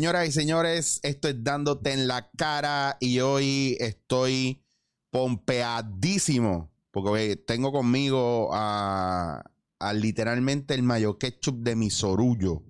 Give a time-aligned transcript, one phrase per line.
[0.00, 4.64] Señoras y señores, esto es dándote en la cara y hoy estoy
[5.10, 9.44] pompeadísimo porque tengo conmigo a,
[9.78, 12.62] a literalmente el mayo ketchup de mi sorullo.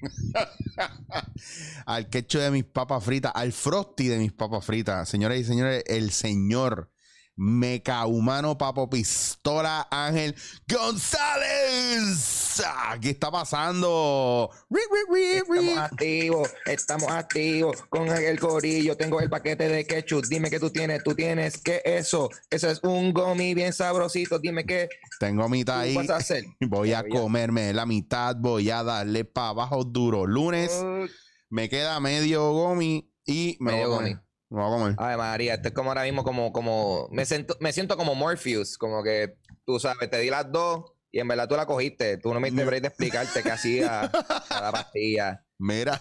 [1.84, 5.06] al ketchup de mis papas fritas, al frosty de mis papas fritas.
[5.06, 6.90] Señoras y señores, el señor
[7.36, 10.36] Meca Humano Papo Pistola Ángel
[10.68, 12.62] González.
[13.00, 14.50] ¿Qué está pasando?
[14.70, 18.96] Estamos activos, estamos activos con el corillo.
[18.96, 20.24] Tengo el paquete de ketchup.
[20.26, 21.02] Dime qué tú tienes.
[21.02, 22.30] Tú tienes, ¿qué es eso?
[22.50, 24.38] Eso es un gummy bien sabrosito.
[24.38, 24.88] Dime qué
[25.18, 25.94] Tengo mitad ahí.
[25.96, 26.44] vas a hacer.
[26.60, 30.26] Voy a comerme la mitad, voy a darle para abajo duro.
[30.26, 31.06] Lunes Uh,
[31.50, 34.16] me queda medio gomi y me Medio gomi.
[34.50, 34.94] Me voy a comer.
[34.98, 38.78] Ay, María, esto es como ahora mismo, como, como, me siento, me siento como Morpheus,
[38.78, 42.18] como que tú sabes, te di las dos y en verdad tú la cogiste.
[42.18, 44.10] Tú no me diste break de explicarte qué hacía
[44.48, 45.44] cada pastilla.
[45.58, 46.00] Mira,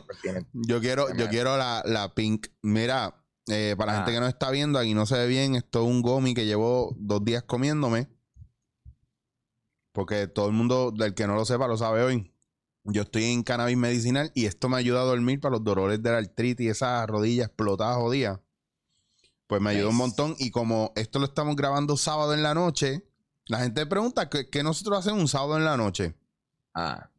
[0.52, 2.48] yo quiero, yo quiero la, la pink.
[2.62, 4.00] Mira, eh, para la Ah.
[4.02, 5.54] gente que no está viendo, aquí no se ve bien.
[5.56, 8.08] Esto es un gomi que llevo dos días comiéndome.
[9.92, 12.32] Porque todo el mundo, del que no lo sepa, lo sabe hoy.
[12.84, 16.10] Yo estoy en cannabis medicinal y esto me ayuda a dormir para los dolores de
[16.12, 18.40] la artritis y esas rodillas explotadas jodidas.
[19.46, 20.34] Pues me ayuda un montón.
[20.38, 23.04] Y como esto lo estamos grabando sábado en la noche,
[23.46, 26.14] la gente pregunta ¿qué, qué nosotros hacemos un sábado en la noche?
[26.74, 27.10] Ah.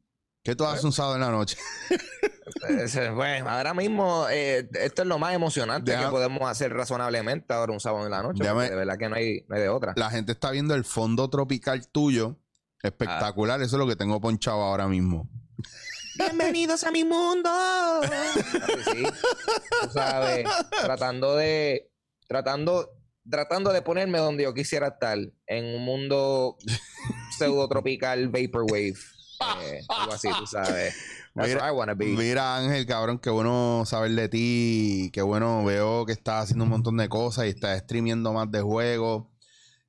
[0.43, 1.57] ¿Qué tú haces un sábado en la noche?
[2.67, 7.53] Ese, Bueno, ahora mismo eh, esto es lo más emocionante Deja- que podemos hacer razonablemente
[7.53, 8.43] ahora un sábado en la noche.
[8.43, 9.93] Déjame- de verdad que no hay, no hay de otra.
[9.95, 12.37] La gente está viendo el fondo tropical tuyo.
[12.81, 13.61] Espectacular.
[13.61, 15.29] Eso es lo que tengo ponchado ahora mismo.
[16.25, 17.49] Bienvenidos a mi mundo.
[18.93, 19.03] sí,
[19.81, 20.45] tú sabes,
[20.81, 21.91] tratando de,
[22.27, 22.89] tratando,
[23.29, 25.17] tratando de ponerme donde yo quisiera estar,
[25.47, 26.57] en un mundo
[27.37, 28.93] pseudo tropical vaporwave,
[29.63, 30.93] eh, algo así, tú sabes.
[31.33, 32.05] That's Mira- where I wanna be.
[32.07, 35.09] Mira, Ángel, cabrón, qué bueno saber de ti.
[35.13, 38.61] Qué bueno, veo que estás haciendo un montón de cosas y estás streamiendo más de
[38.61, 39.27] juegos.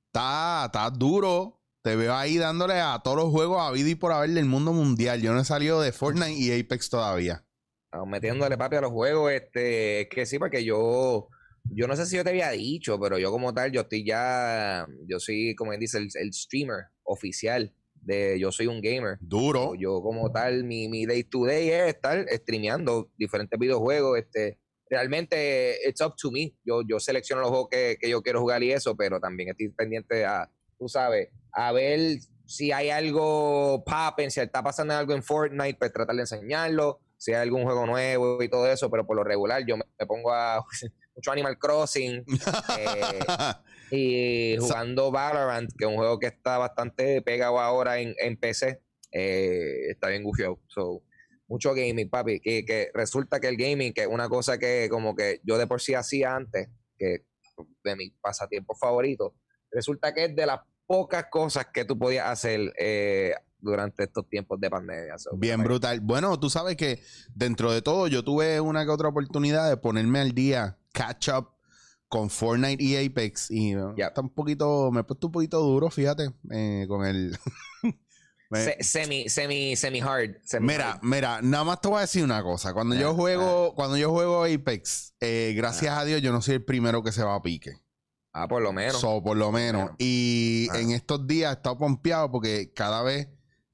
[0.06, 1.58] Estás está duro.
[1.82, 4.72] Te veo ahí dándole a todos los juegos a vida y por haber del mundo
[4.72, 5.20] mundial.
[5.20, 7.44] Yo no he salido de Fortnite y Apex todavía.
[7.86, 11.28] Estamos metiéndole papi a los juegos, este, es que sí, porque yo,
[11.64, 14.86] yo no sé si yo te había dicho, pero yo como tal, yo estoy ya,
[15.06, 19.18] yo soy, como él dice, el, el streamer oficial de Yo Soy un Gamer.
[19.20, 19.74] Duro.
[19.74, 24.20] Yo como tal, mi, mi day to day es estar streameando diferentes videojuegos.
[24.20, 26.54] Este, realmente, it's up to me.
[26.64, 29.68] Yo, yo selecciono los juegos que, que yo quiero jugar y eso, pero también estoy
[29.70, 30.48] pendiente a,
[30.78, 35.92] tú sabes, a ver si hay algo popping, si está pasando algo en Fortnite, pues
[35.92, 37.00] tratar de enseñarlo.
[37.16, 40.06] Si hay algún juego nuevo y todo eso, pero por lo regular yo me, me
[40.06, 40.64] pongo a
[41.14, 42.24] mucho Animal Crossing
[42.78, 43.20] eh,
[43.90, 48.82] y jugando Valorant, que es un juego que está bastante pegado ahora en, en PC.
[49.12, 50.60] eh, está bien gufiado.
[50.66, 51.04] So,
[51.46, 52.40] mucho gaming, papi.
[52.40, 55.66] Que, que resulta que el gaming, que es una cosa que como que yo de
[55.66, 56.68] por sí hacía antes,
[56.98, 57.24] que
[57.84, 59.32] de mis pasatiempos favoritos,
[59.70, 64.60] resulta que es de las pocas cosas que tú podías hacer eh, durante estos tiempos
[64.60, 65.18] de pandemia.
[65.18, 66.00] So, Bien brutal.
[66.00, 67.02] Bueno, tú sabes que
[67.34, 71.48] dentro de todo yo tuve una que otra oportunidad de ponerme al día, catch up
[72.08, 74.08] con Fortnite y Apex y uh, Ya.
[74.08, 77.38] está un poquito, me he puesto un poquito duro, fíjate, eh, con el...
[78.50, 80.36] me- semi, semi, semi hard.
[80.44, 81.02] semi Mira, hard.
[81.02, 82.74] mira, nada más te voy a decir una cosa.
[82.74, 86.56] Cuando yo Ah, juego, cuando yo juego Apex, eh, gracias a Dios yo no soy
[86.56, 87.72] el primero que se va a pique.
[88.32, 88.98] Ah, por lo menos.
[89.00, 89.90] So, por lo menos.
[89.98, 90.80] Y Ah.
[90.80, 93.28] en estos días he estado pompeado porque cada vez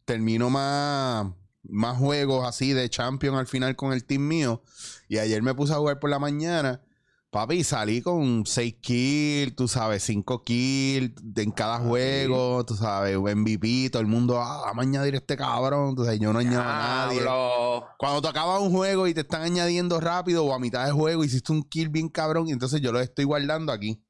[0.05, 1.27] termino más,
[1.63, 4.63] más juegos así de champion al final con el team mío.
[5.09, 6.83] Y ayer me puse a jugar por la mañana.
[7.31, 13.19] Papi, salí con 6 kills, tú sabes, 5 kills en cada Ah, juego, tú sabes,
[13.19, 16.63] MVP, todo el mundo, ah, vamos a añadir este cabrón, tú sabes, yo no añado
[16.63, 17.21] a nadie.
[17.99, 21.23] Cuando te acabas un juego y te están añadiendo rápido o a mitad de juego
[21.23, 24.03] hiciste un kill bien cabrón y entonces yo lo estoy guardando aquí.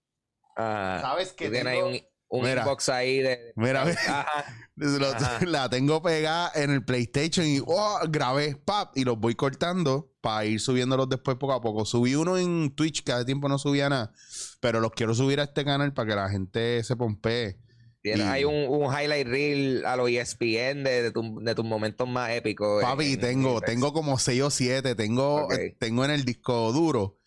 [0.59, 1.87] Ah, ¿Sabes tienes tengo?
[1.87, 2.63] ahí un, un Mira.
[2.63, 3.53] inbox ahí de.
[3.57, 3.93] Mira, ve.
[3.93, 4.45] Ajá.
[4.77, 5.45] Lo- Ajá.
[5.47, 10.45] la tengo pegada en el PlayStation y oh, grabé, pap, y los voy cortando para
[10.45, 11.85] ir subiéndolos después poco a poco.
[11.85, 14.13] Subí uno en Twitch, que hace tiempo no subía nada,
[14.61, 17.59] pero los quiero subir a este canal para que la gente se pompee.
[18.03, 21.55] Tienes Y- ahí un, un highlight reel a los E ESPN de, de, tu- de
[21.57, 22.81] tus momentos más épicos.
[22.83, 26.71] en- Papi, en tengo, tengo como 6 o 7, tengo, eh, tengo en el disco
[26.73, 27.18] duro,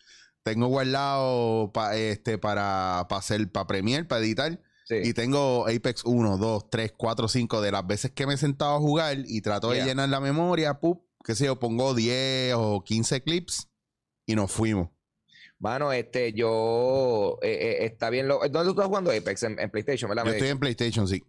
[0.42, 4.60] tengo guardado pa- este, para, para hacer, para Premiere, para editar.
[4.84, 4.96] Sí.
[5.04, 8.74] Y tengo Apex 1, 2, 3, 4, 5 de las veces que me he sentado
[8.76, 9.86] a jugar y trato de Yeah.
[9.86, 13.68] llenar la memoria, pup, qué sé yo, pongo 10 o 15 clips
[14.26, 14.88] y nos fuimos.
[15.60, 17.38] Mano, este, yo.
[17.42, 18.26] eh, eh, está bien.
[18.26, 19.44] Lo, ¿Dónde tú estás jugando Apex?
[19.44, 20.24] En, en PlayStation, ¿verdad?
[20.24, 21.22] Yo estoy en PlayStation, sí.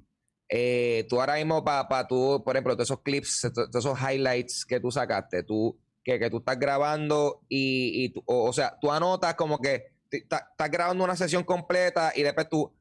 [0.49, 4.65] eh, tú ahora mismo, para tú, por ejemplo, todos esos clips, to- todos esos highlights
[4.65, 8.77] que tú sacaste, tú, que, que tú estás grabando y, y tú- o, o sea,
[8.81, 12.71] tú anotas como que estás grabando una sesión completa y después tú,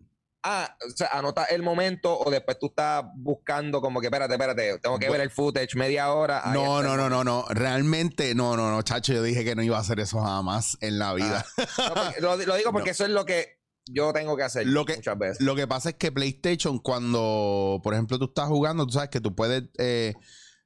[0.42, 4.78] ah, o sea, anotas el momento o después tú estás buscando como que, espérate, espérate,
[4.80, 6.42] tengo que ver el footage media hora.
[6.44, 7.46] ahí No, no, no, no, no.
[7.48, 9.12] Realmente, no, no, no, chacho.
[9.12, 11.44] Yo dije que no iba a hacer eso jamás en la vida.
[11.56, 14.84] No, porque- lo, lo digo porque eso es lo que yo tengo que hacer Lo
[14.84, 15.40] que- muchas veces.
[15.40, 19.20] Lo que pasa es que PlayStation, cuando, por ejemplo, tú estás jugando, tú sabes que
[19.20, 20.14] tú puedes, eh,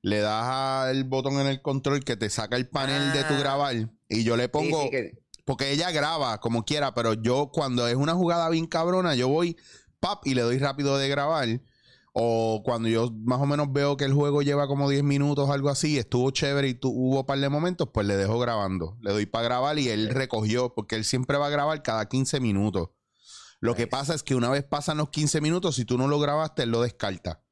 [0.03, 3.39] le das al botón en el control que te saca el panel de tu Ah.
[3.39, 3.91] grabar.
[4.09, 7.95] Y yo le pongo, sí, que- porque ella graba como quiera, pero yo cuando es
[7.97, 9.57] una jugada bien cabrona, yo voy,
[10.01, 11.49] pap, y le doy rápido de grabar.
[12.19, 15.69] O cuando yo más o menos veo que el juego lleva como 10 minutos, algo
[15.69, 18.97] así, estuvo chévere y tu- hubo un par de momentos, pues le dejo grabando.
[19.03, 22.41] Le doy para grabar y él recogió, porque él siempre va a grabar cada 15
[22.41, 22.89] minutos.
[23.61, 26.19] Lo que pasa es que una vez pasan los 15 minutos, si tú no lo
[26.19, 27.43] grabaste, él lo descarta.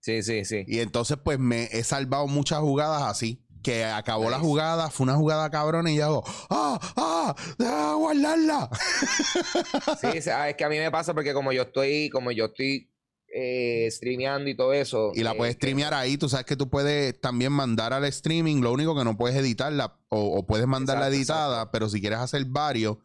[0.00, 0.64] Sí, sí, sí.
[0.66, 3.42] Y entonces, pues me he salvado muchas jugadas así.
[3.62, 4.48] Que acabó la Nice.
[4.48, 6.80] jugada, fue una jugada cabrona y yo hago, ¡ah!
[6.96, 7.34] ¡ah!
[7.58, 8.70] ¡Deja guardarla!
[10.00, 12.90] Sí, ah, es que a mí me pasa porque como yo estoy, como yo estoy
[13.34, 15.12] eh, streameando y todo eso.
[15.14, 16.16] Y la eh, puedes que- streamear ahí.
[16.16, 18.62] Tú sabes que tú puedes también mandar al streaming.
[18.62, 21.70] Lo único que no puedes editarla o, o puedes mandarla Exacto, editada.
[21.70, 22.96] Pero si quieres hacer varios,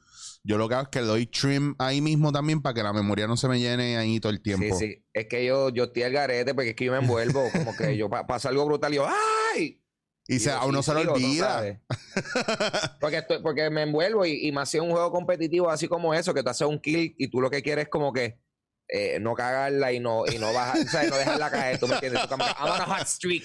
[0.47, 2.93] yo lo que hago es que le doy trim ahí mismo también para que la
[2.93, 4.77] memoria no se me llene ahí todo el tiempo.
[4.77, 5.05] Sí, sí.
[5.13, 7.49] Es que yo, yo estoy al garete porque es que yo me envuelvo.
[7.51, 9.07] como que yo pa- pasa algo brutal y yo,
[9.55, 9.81] ¡ay!
[10.27, 11.79] Y se, yo- a uno se tú olvida.
[12.99, 16.13] porque, estoy, porque me envuelvo y, y más si es un juego competitivo así como
[16.13, 18.39] eso, que tú haces un kill y tú lo que quieres es como que
[18.87, 21.95] eh, no cagarla y no, y no bajar, o sea, no dejarla caer, ¿tú me
[21.95, 22.21] entiendes?
[22.23, 23.43] Tú como que, I'm on a hot streak.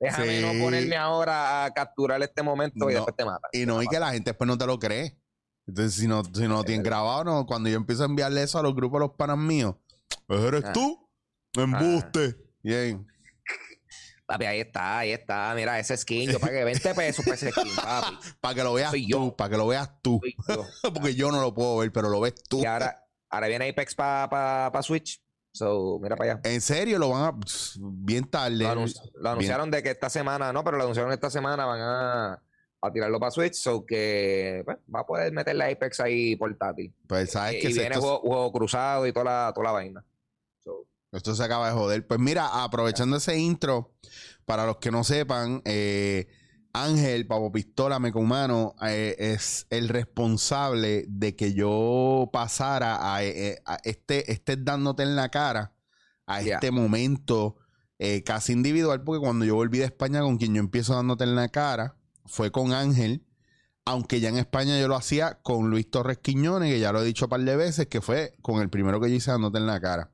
[0.00, 0.44] Déjame Sí.
[0.58, 3.48] no ponerme ahora a capturar este momento y después te mata.
[3.52, 5.16] Y no, y que la gente después no te lo cree.
[5.70, 8.58] Entonces, si no, si no lo tienen grabado, no, cuando yo empiezo a enviarle eso
[8.58, 9.76] a los grupos de los panas míos,
[10.26, 10.72] pues eres Ah.
[10.72, 11.08] tú.
[11.56, 12.36] Embuste.
[12.62, 13.06] Bien.
[14.26, 15.52] Papi, ahí está, ahí está.
[15.56, 18.16] Mira, ese skin, yo pagué 20 pesos por ese skin, papi.
[18.40, 20.20] Para que lo veas Soy tú, para que lo veas tú.
[20.48, 20.66] Yo.
[20.94, 22.60] Porque yo no lo puedo ver, pero lo ves tú.
[22.62, 25.20] Y ahora, ahora viene Apex para pa, pa Switch.
[25.52, 26.40] So, mira para allá.
[26.44, 27.40] En serio, lo van a.
[27.80, 28.56] Bien tarde.
[28.58, 31.80] Lo, anunci- lo anunciaron de que esta semana, no, pero lo anunciaron esta semana, van
[31.80, 32.42] a,
[32.80, 36.94] a tirarlo para Switch, so que pues, va a poder meterle Apex ahí portátil.
[37.06, 39.72] Pues sabes y que y viene esto, juego, juego cruzado y toda la, toda la
[39.72, 40.04] vaina.
[40.64, 42.06] So, esto se acaba de joder.
[42.06, 43.94] Pues mira, aprovechando ese intro,
[44.44, 46.28] para los que no sepan, eh,
[46.72, 53.78] Ángel, Pavo Pistola, Mecumano, eh, es el responsable de que yo pasara a, eh, a
[53.84, 55.74] este, este dándote en la cara
[56.26, 57.56] a este momento
[57.98, 61.34] eh, casi individual, porque cuando yo volví de España con quien yo empiezo dándote en
[61.34, 61.96] la cara,
[62.30, 63.26] fue con Ángel.
[63.84, 67.04] Aunque ya en España yo lo hacía con Luis Torres Quiñones, que ya lo he
[67.04, 69.66] dicho un par de veces, que fue con el primero que yo hice dándote en
[69.66, 70.12] la cara.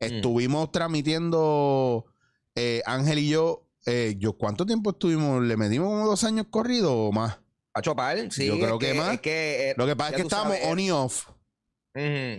[0.00, 2.06] Estuvimos transmitiendo
[2.54, 3.68] eh, Ángel y yo.
[3.86, 5.42] eh, yo, ¿cuánto tiempo estuvimos?
[5.42, 7.38] ¿Le metimos como dos años corrido o más?
[7.74, 8.46] a chopar, sí.
[8.46, 9.14] Yo creo que más.
[9.14, 11.28] es que, eh, Lo que pasa es que estábamos sabes, on y off.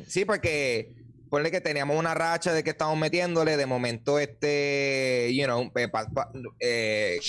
[0.07, 5.45] Sí, porque ponle que teníamos una racha de que estábamos metiéndole, de momento este, you
[5.45, 7.19] know, eh, pa- pa- eh,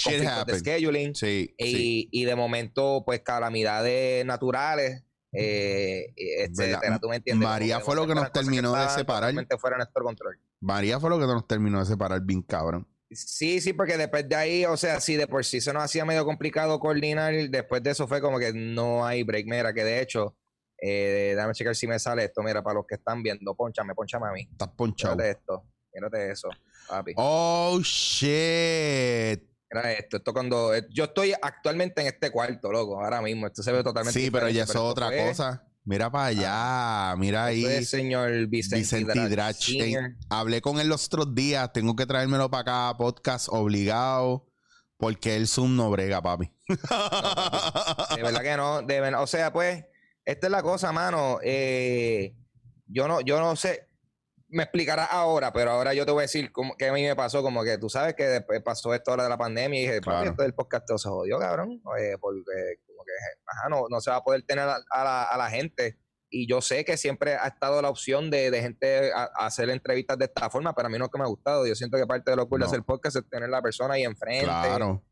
[0.47, 1.14] de scheduling.
[1.14, 2.09] Sí, y, sí.
[2.11, 7.00] y de momento, pues calamidades naturales, eh, etcétera, ¿Verdad?
[7.00, 7.47] tú me entiendes.
[7.49, 9.35] María fue lo que nos terminó de separar.
[9.59, 10.38] fuera nuestro control.
[10.61, 12.87] María fue lo que nos terminó de separar bien cabrón.
[13.11, 16.04] Sí, sí, porque después de ahí, o sea, si de por sí se nos hacía
[16.04, 20.00] medio complicado coordinar, después de eso fue como que no hay break, mira, que de
[20.00, 20.35] hecho,
[20.78, 24.28] eh, déjame checar si me sale esto, mira, para los que están viendo, ponchame, ponchame
[24.28, 24.49] a mí.
[24.50, 25.16] Estás ponchado.
[25.16, 25.64] Mírate esto,
[25.95, 26.49] mírate eso,
[26.88, 27.12] papi.
[27.16, 29.42] Oh, shit.
[29.71, 33.62] Mira esto, esto cuando, eh, yo estoy actualmente en este cuarto, loco, ahora mismo, esto
[33.62, 35.62] se ve totalmente Sí, pero ya es otra fue- cosa.
[35.88, 37.14] Mira para allá.
[37.16, 37.64] Mira ahí.
[37.64, 39.68] es señor Vicente, Vicente Drach
[40.28, 41.73] hablé con él los otros días.
[41.73, 44.49] Tengo que traérmelo para acá, podcast obligado.
[44.99, 46.50] Porque el Zoom no brega, papi.
[46.68, 49.85] De verdad que no, de o sea, pues,
[50.26, 51.38] esta es la cosa, mano.
[51.42, 52.35] eh,
[52.88, 53.88] yo no, yo no sé,
[54.49, 57.16] me explicarás ahora, pero ahora yo te voy a decir cómo, qué a mí me
[57.16, 60.00] pasó, como que tú sabes que después pasó esto ahora de la pandemia y dije,
[60.00, 60.30] Claro.
[60.30, 62.52] esto del podcast todo se jodió, cabrón, eh, porque
[62.87, 63.12] como que,
[63.47, 65.99] ajá, no, no se va a poder tener a, a la, a la gente.
[66.28, 70.18] Y yo sé que siempre ha estado la opción de, de gente a, hacer entrevistas
[70.18, 71.66] de esta forma, pero a mí no es que me ha gustado.
[71.66, 72.71] Yo siento que parte de lo cool de No.
[72.71, 75.02] hacer podcast es tener la persona ahí enfrente claro.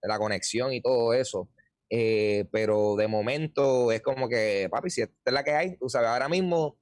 [0.00, 1.48] de la conexión y todo eso.
[1.94, 5.90] Eh, pero de momento es como que, papi, si esta es la que hay, tú
[5.90, 6.78] sabes, ahora mismo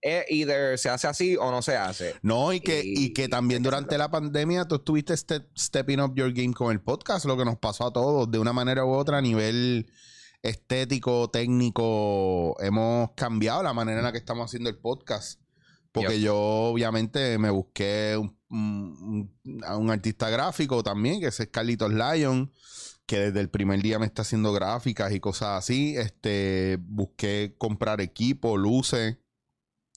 [0.00, 2.14] es either se hace así o no se hace.
[2.22, 6.14] No, y que, y, Y- que también durante la pandemia tú estuviste step- stepping up
[6.14, 8.90] your game con el podcast, lo que nos pasó a todos, de una manera u
[8.92, 9.90] otra, a nivel
[10.42, 15.40] estético, técnico, hemos cambiado la manera en la que estamos haciendo el podcast.
[15.90, 21.92] Porque yo obviamente me busqué un, un, a un artista gráfico también, que es Carlitos
[21.92, 22.52] Lyon,
[23.06, 25.96] que desde el primer día me está haciendo gráficas y cosas así.
[25.96, 29.18] Este, busqué comprar equipo, luces,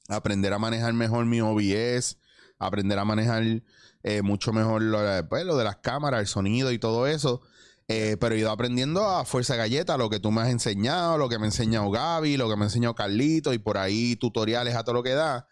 [0.10, 2.18] aprender a manejar mejor mi OBS,
[2.60, 3.64] aprender a manejar
[4.04, 4.82] eh, mucho mejor
[5.30, 7.42] pues, lo de las cámaras, el sonido y todo eso.
[7.90, 11.30] Eh, pero he ido aprendiendo a fuerza galleta lo que tú me has enseñado, lo
[11.30, 14.76] que me ha enseñado Gaby, lo que me ha enseñado Carlito y por ahí tutoriales
[14.76, 15.48] a todo lo que da.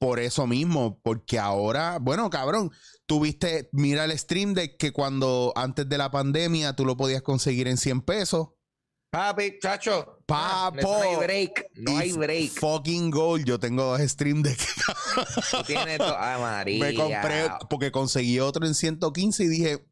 [0.00, 2.70] Por eso mismo, porque ahora, bueno, cabrón,
[3.04, 7.68] tuviste, mira el stream de que cuando antes de la pandemia tú lo podías conseguir
[7.68, 8.48] en 100 pesos.
[9.10, 10.22] Papi, chacho.
[10.24, 10.80] Papo.
[10.80, 11.66] No hay break.
[11.74, 12.50] No hay break.
[12.52, 13.44] Fucking gold.
[13.44, 16.84] Yo tengo dos stream de Tú tienes to- Ay, María.
[16.84, 19.86] me compré porque conseguí otro en 115 y dije,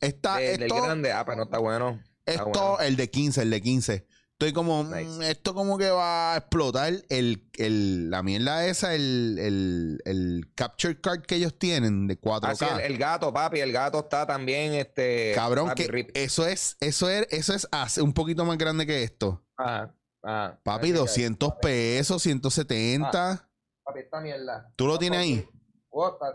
[0.00, 1.12] del esto, grande.
[1.12, 2.02] Ah, pues no está bueno.
[2.26, 2.80] Está esto, bueno.
[2.80, 4.06] el de 15, el de 15.
[4.40, 5.04] Estoy como, Nice.
[5.18, 10.50] mm, esto como que va a explotar el, el, la mierda esa, el, el, el
[10.54, 12.40] capture card que ellos tienen de 4K.
[12.44, 15.32] Ah, sí, el, gato, papi, el gato está también, este...
[15.34, 16.10] Cabrón, papi, que rip.
[16.14, 19.44] eso es, eso es, eso es hace- un poquito más grande que esto.
[19.58, 20.58] Ajá, ajá.
[20.64, 23.46] Papi, Así que, 200 pesos, 170.
[23.84, 24.72] Papi, esta mierda.
[24.74, 25.46] ¿Tú lo tienes ahí?
[25.90, 26.34] Oh, está-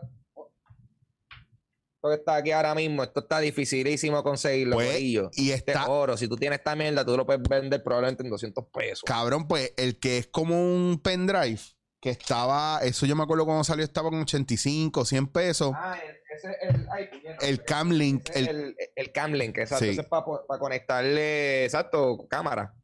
[2.09, 6.35] que está aquí ahora mismo, esto está dificilísimo conseguirlo, Pues, y Este oro, si tú
[6.35, 9.03] tienes esta mierda, tú lo puedes vender probablemente en 200 pesos.
[9.05, 11.59] cabrón, pues el que es como un pendrive,
[12.01, 15.71] que estaba, eso yo me acuerdo cuando salió, estaba con 85, 100 pesos.
[15.75, 15.97] Ah,
[16.35, 16.87] ese es el...
[16.91, 19.85] ay, puñeta, El Camlink, el- el, exacto.
[19.85, 19.91] Sí.
[19.91, 20.23] Ese es para
[20.59, 22.75] conectarle, exacto, cámara.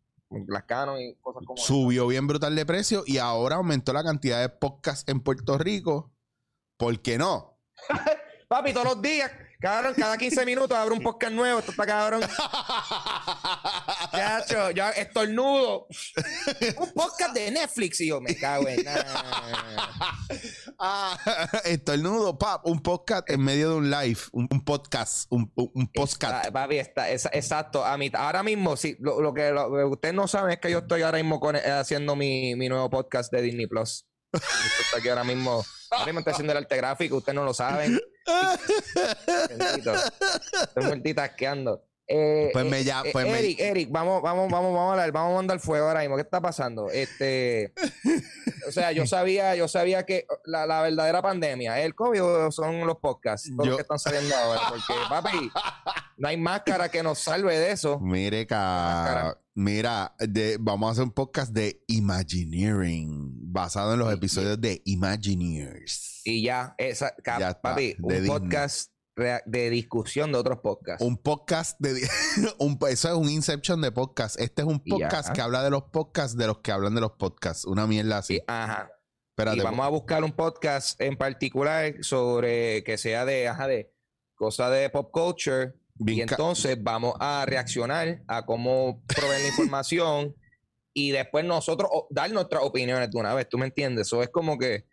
[0.48, 4.40] Las Canon y cosas como Subió bien brutal de precio y ahora aumentó la cantidad
[4.40, 6.13] de podcasts en Puerto Rico.
[6.78, 7.60] ¿Por qué no?
[8.51, 9.31] Papi, todos los días,
[9.62, 11.60] cabrón, cada 15 minutos abre un podcast nuevo.
[11.60, 12.22] Esto está cabrón.
[14.12, 15.88] Chacho, yo estornudo.
[16.75, 19.05] Un podcast de Netflix y yo me cago en nada.
[20.79, 21.17] ah,
[21.63, 26.39] estornudo, pap, un podcast en medio de un live, un, un podcast, un, un, podcast.
[26.48, 27.86] Está- papi, está, exacto.
[27.86, 30.79] A mí, ahora mismo, sí, lo, lo que, lo ustedes no saben es que yo
[30.79, 34.05] estoy ahora mismo con- eh, haciendo mi, mi nuevo podcast de Disney Plus.
[34.34, 34.46] Esto
[34.84, 35.63] está aquí ahora mismo.
[35.89, 37.98] Ahora mismo estoy haciendo el arte gráfico, ustedes no lo saben.
[40.63, 41.84] Estoy multitasqueando.
[42.13, 44.92] Eh, Pues me eh, ya- eh, pues me- Eric, Eric, vamos, vamos, vamos, vamos a
[44.92, 46.18] hablar, vamos a mandar fuego ahora mismo.
[46.18, 46.90] ¿Qué está pasando?
[46.90, 47.74] Este,
[48.68, 52.86] o sea, yo sabía, yo sabía que la, la verdadera pandemia, ¿es el COVID son
[52.86, 55.51] los podcasts, todos Yo- los que están saliendo ahora, porque papi,
[56.18, 57.98] no hay máscara que nos salve de eso.
[58.01, 64.60] Mire, ca- mira, de- vamos a hacer un podcast de Imagineering, basado en los episodios
[64.60, 66.11] de Imagineers.
[66.24, 68.28] Y ya, esa, ca- Ya está, papi, un Disney.
[68.30, 68.92] podcast
[69.46, 71.04] de discusión de otros podcasts.
[71.06, 72.01] Un podcast de...
[72.60, 74.40] un, eso es un Inception de podcast.
[74.40, 74.96] Este es un ya.
[75.10, 77.66] podcast que habla de los podcasts de los que hablan de los podcasts.
[77.66, 78.36] Una mierda así.
[78.36, 78.90] Y- ajá.
[79.38, 79.58] Espérate.
[79.58, 83.94] y vamos a buscar un podcast en particular sobre que sea de, ajá, de
[84.36, 85.74] cosas de pop culture.
[85.96, 90.36] bien y entonces vamos a reaccionar a cómo proveer la información
[90.94, 93.48] y después nosotros dar nuestras opiniones de una vez.
[93.50, 94.08] ¿Tú me entiendes?
[94.08, 94.86] Eso es como que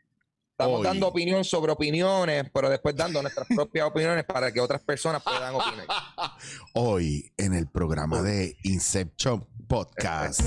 [0.59, 0.87] estamos Hoy.
[0.87, 5.55] dando opinión sobre opiniones, pero después dando nuestras propias opiniones para que otras personas puedan
[5.55, 5.87] opinar.
[6.75, 10.43] Hoy en el programa de Inception Podcast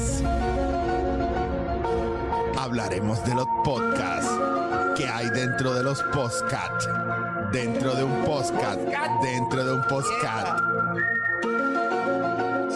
[2.57, 4.31] hablaremos de los podcasts
[4.97, 6.89] que hay dentro de los podcasts.
[7.53, 8.79] Dentro de un podcast.
[9.23, 10.61] Dentro de un podcast.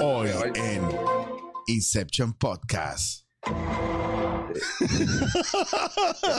[0.01, 0.81] Hoy en
[1.67, 3.24] Inception Podcast.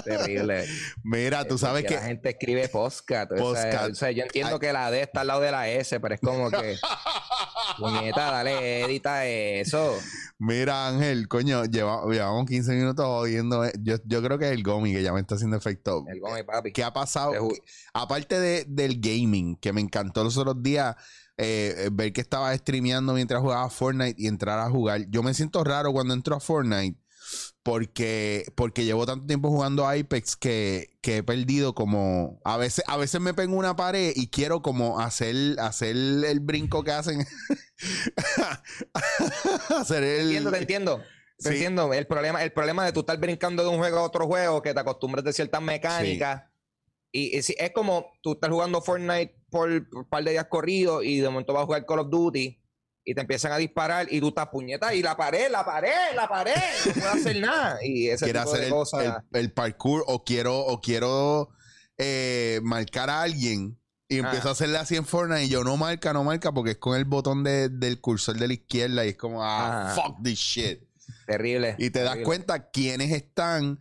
[0.04, 0.66] Terrible.
[1.02, 3.32] Mira, tú sabes que la gente escribe podcast.
[3.32, 3.90] o sea, Podcast.
[3.90, 6.20] o sea, yo entiendo que la D está al lado de la S, pero es
[6.20, 6.76] como que.
[7.78, 9.98] Puñeta, dale, edita eso.
[10.38, 13.64] Mira, Ángel, coño, lleva- llevamos 15 minutos oyendo.
[13.80, 16.04] Yo, yo creo que es el Gomi que ya me está haciendo efecto.
[16.08, 16.72] El Gómez, papi.
[16.72, 17.32] ¿Qué ha pasado?
[17.92, 20.94] Aparte de- del gaming, que me encantó los otros días,
[21.36, 25.02] eh, eh, ver que estaba streameando mientras jugaba Fortnite y entrar a jugar.
[25.10, 26.98] Yo me siento raro cuando entro a Fortnite
[27.66, 32.38] porque, porque llevo tanto tiempo jugando Apex que, que he perdido como...
[32.44, 36.38] A veces, a veces me pego en una pared y quiero como hacer, hacer el
[36.38, 37.26] brinco que hacen.
[39.80, 40.26] hacer Te el...
[40.26, 40.98] entiendo, te entiendo.
[40.98, 41.04] Te
[41.38, 41.48] Sí.
[41.48, 41.92] entiendo.
[41.92, 44.72] El problema, el problema de tú estar brincando de un juego a otro juego, que
[44.72, 46.44] te acostumbras de ciertas mecánicas.
[47.10, 51.04] Y, y sí, es como tú estás jugando Fortnite por un par de días corridos
[51.04, 52.62] y de momento vas a jugar Call of Duty
[53.08, 56.28] y te empiezan a disparar y tú estás puñeta y la pared, la pared, la
[56.28, 56.52] pared,
[56.86, 57.78] no puedo hacer nada.
[57.82, 59.22] Y ese quiero tipo hacer de el, cosas.
[59.32, 61.50] el- el parkour o quiero o quiero
[61.98, 64.50] eh, marcar a alguien y empiezo Ah.
[64.50, 67.04] a hacerle así en Fortnite y yo no marca, no marca porque es con el
[67.04, 69.94] botón de- del cursor de la izquierda y es como, ah, Ah.
[69.94, 70.80] fuck this shit.
[71.26, 71.76] Terrible.
[71.78, 73.78] Y te das cuenta quiénes están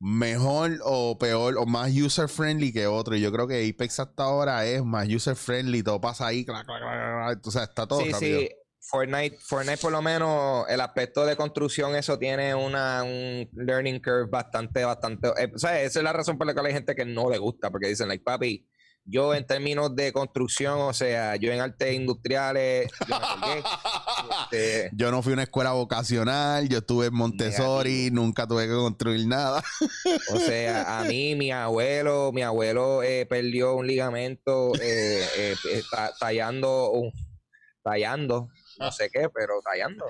[0.00, 3.14] mejor o peor o más user friendly que otro.
[3.16, 6.66] Y yo creo que Apex hasta ahora es más user friendly, todo pasa ahí, clac,
[6.66, 8.40] clac, clac, o sea, está todo Sí, rápido.
[8.40, 8.48] sí.
[8.82, 14.26] Fortnite, Fortnite por lo menos el aspecto de construcción eso tiene una un learning curve
[14.30, 17.04] bastante bastante eh, o sea, esa es la razón por la cual hay gente que
[17.04, 18.66] no le gusta porque dicen like papi
[19.10, 23.16] yo en términos de construcción o sea yo en artes industriales yo
[24.52, 28.72] este, Yo no fui a una escuela vocacional, yo estuve en Montessori, nunca tuve que
[28.74, 29.62] construir nada.
[30.32, 35.82] o sea a mí mi abuelo mi abuelo eh, perdió un ligamento eh, eh, eh,
[35.90, 37.12] ta- tallando un
[37.82, 38.48] tallando
[38.78, 40.06] no sé qué pero tallando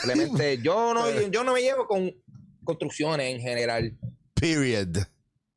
[0.00, 2.12] Simplemente yo no, yo no me llevo con
[2.64, 3.96] construcciones en general.
[4.34, 4.98] Period.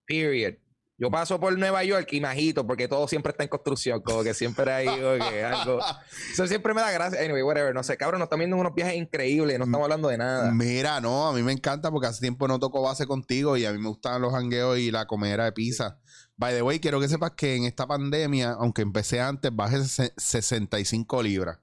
[0.07, 0.55] Period.
[1.01, 4.21] Yo paso por Nueva York y me agito porque todo siempre está en construcción, como
[4.21, 5.79] que siempre hay algo.
[6.31, 7.19] Eso siempre me da gracia.
[7.19, 7.73] Anyway, whatever.
[7.73, 10.51] No sé, cabrón, nos están viendo unos viajes increíbles, no estamos hablando de nada.
[10.51, 13.71] Mira, no, a mí me encanta porque hace tiempo no toco base contigo y a
[13.71, 15.97] mí me gustan los hangueos y la comedera de pizza.
[16.37, 20.13] By the way, quiero que sepas que en esta pandemia, aunque empecé antes, bajé ses-
[20.17, 21.57] 65 libras.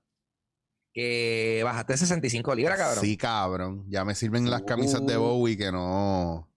[0.93, 3.05] Que bajaste 65 libras, cabrón.
[3.05, 3.85] Sí, cabrón.
[3.89, 5.21] Ya me sirven las camisas de Uh.
[5.21, 6.49] Bowie que no,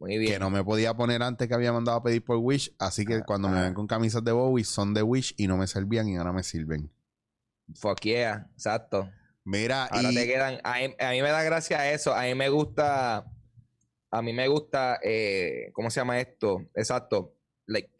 [0.00, 0.32] Muy bien.
[0.32, 2.74] que no me podía poner antes que había mandado a pedir por Wish.
[2.78, 3.62] Así que Ah, cuando me ah.
[3.64, 6.42] ven con camisas de Bowie son de Wish y no me servían y ahora me
[6.42, 6.90] sirven.
[7.74, 9.08] Fuck yeah, exacto.
[9.44, 10.58] Mira, Ahora y te quedan.
[10.64, 12.14] A mí, a mí me da gracia eso.
[12.14, 13.30] A mí me gusta.
[14.10, 14.98] A mí me gusta.
[15.02, 16.66] eh, ¿Cómo se llama esto?
[16.74, 17.34] Exacto.
[17.66, 17.90] Like,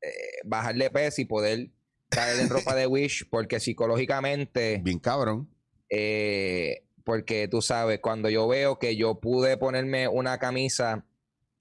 [0.00, 0.08] eh,
[0.44, 1.70] bajarle peso y poder
[2.08, 3.28] caer en ropa de Wish.
[3.30, 4.80] Porque psicológicamente.
[4.82, 5.48] bien cabrón.
[5.90, 11.04] eh, porque tú sabes, cuando yo veo que yo pude ponerme una camisa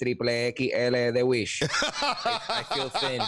[0.02, 1.62] triple XL de Wish.
[1.62, 1.68] I
[2.74, 3.22] feel thin.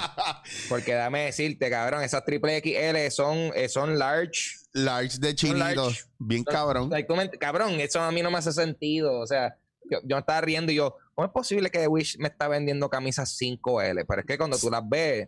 [0.70, 4.57] Porque dame decirte, cabrón, esas triple XL son, eh, son large.
[4.74, 5.59] Large de Son chinito.
[5.86, 6.01] large.
[6.18, 6.90] Bien cabrón.
[6.90, 9.20] Like, tú me- cabrón, eso a mí no me hace sentido.
[9.20, 9.55] O sea,
[9.90, 12.90] yo, yo me estaba riendo y yo, ¿cómo es posible que Wish me está vendiendo
[12.90, 14.03] camisas 5L?
[14.07, 15.27] Pero es que cuando tú las ves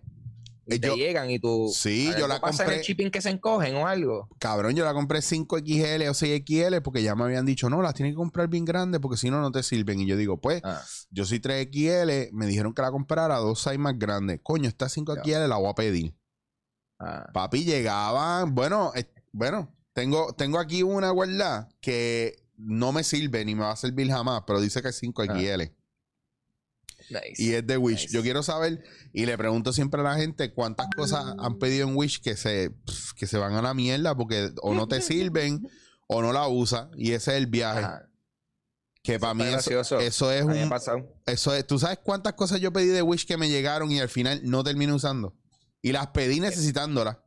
[0.68, 1.70] y te yo- llegan y tú.
[1.74, 4.30] Sí, ¿algo yo la pasa en compré- el shipping que se encogen o algo?
[4.40, 8.14] Cabrón, yo la compré 5XL o 6XL porque ya me habían dicho, no, las tienes
[8.14, 10.00] que comprar bien grandes porque si no, no te sirven.
[10.02, 13.78] Y yo digo, pues, Ah, yo soy 3XL, me dijeron que la comprara dos size
[13.78, 14.40] más grandes.
[14.44, 16.16] Coño, esta 5XL la voy a pedir.
[17.00, 17.30] ah.
[17.34, 23.54] Papi, llegaban, bueno, eh, bueno, tengo, tengo aquí una guardada que no me sirve ni
[23.54, 25.74] me va a servir jamás, pero dice que es 5XL.
[27.10, 27.34] Nice.
[27.38, 28.04] Y es de Wish.
[28.04, 28.14] Nice.
[28.14, 31.96] Yo quiero saber, y le pregunto siempre a la gente cuántas cosas han pedido en
[31.96, 32.72] Wish que se,
[33.16, 35.68] que se van a la mierda porque o no te sirven
[36.08, 36.88] o no la usas.
[36.96, 37.80] Y ese es el viaje.
[37.80, 38.10] Ajá.
[39.06, 40.72] Que para mí eso, eso es un...
[41.28, 44.10] Eso es, ¿Tú sabes cuántas cosas yo pedí de Wish que me llegaron y al
[44.10, 45.38] final no terminé usando?
[45.84, 47.18] Y las pedí necesitándolas.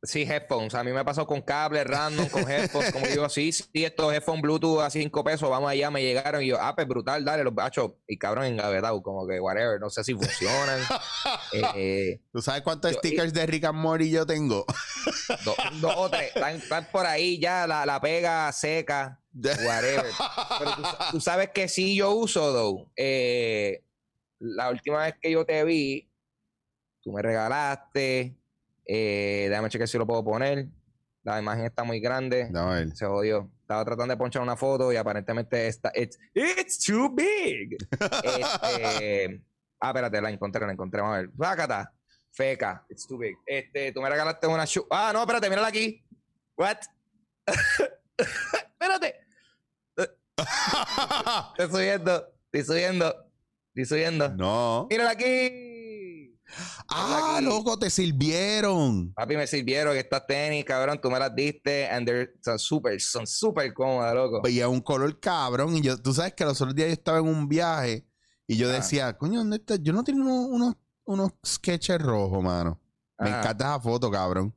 [0.00, 0.76] Sí, headphones.
[0.76, 2.92] A mí me pasado con cables random, con headphones.
[2.92, 6.40] Como digo, sí, sí, estos headphones Bluetooth a 5 pesos, vamos allá, me llegaron.
[6.42, 7.92] Y yo, ah, pues brutal, dale, los bachos.
[8.06, 10.80] Y cabrón, engavetado, como que whatever, no sé si funcionan.
[11.74, 14.64] eh, ¿Tú sabes cuántos Yo- stickers de Rick and Morty yo tengo?
[15.44, 15.56] dos,
[15.96, 20.12] o tres, están, están por ahí ya, la, la pega seca, whatever.
[20.60, 20.70] Pero
[21.10, 22.88] tú sabes que sí yo uso, though.
[22.96, 23.82] Eh,
[24.38, 26.08] la última vez que yo te vi,
[27.02, 28.36] tú me regalaste.
[28.90, 30.66] Eh, déjame chequear si lo puedo poner.
[31.22, 32.48] La imagen está muy grande.
[32.50, 32.96] No, él.
[32.96, 33.50] Se jodió.
[33.60, 35.92] Estaba tratando de ponchar una foto y aparentemente está.
[35.94, 37.76] It's, it's too big.
[38.24, 39.44] Este,
[39.80, 41.02] ah, espérate, la encontré, la encontré.
[41.02, 41.30] Vamos a ver.
[41.36, 41.92] Fácata.
[42.32, 42.86] Feca.
[42.88, 43.36] It's too big.
[43.44, 44.86] Este, tú me regalaste una shoe.
[44.90, 46.02] Ah, no, espérate, mírala aquí.
[46.56, 46.78] What?
[48.16, 49.14] espérate.
[51.58, 52.32] Estoy subiendo.
[52.50, 53.32] Estoy subiendo.
[53.74, 54.28] Estoy subiendo.
[54.30, 54.86] no.
[54.88, 55.67] Mírala aquí.
[56.88, 57.44] Ah, aquí.
[57.44, 59.12] loco, te sirvieron.
[59.14, 61.00] Papi, me sirvieron estas tenis, cabrón.
[61.00, 61.88] Tú me las diste.
[61.88, 64.48] And they're, son súper, son súper cómodas, loco.
[64.48, 65.76] Y es un color cabrón.
[65.76, 68.06] Y yo, tú sabes que los otros días yo estaba en un viaje
[68.46, 68.72] y yo Ah.
[68.72, 69.76] decía, coño, ¿dónde está?
[69.76, 72.80] Yo no tengo unos, unos, unos sketches rojos, mano.
[73.18, 74.54] Me encanta esa foto, cabrón.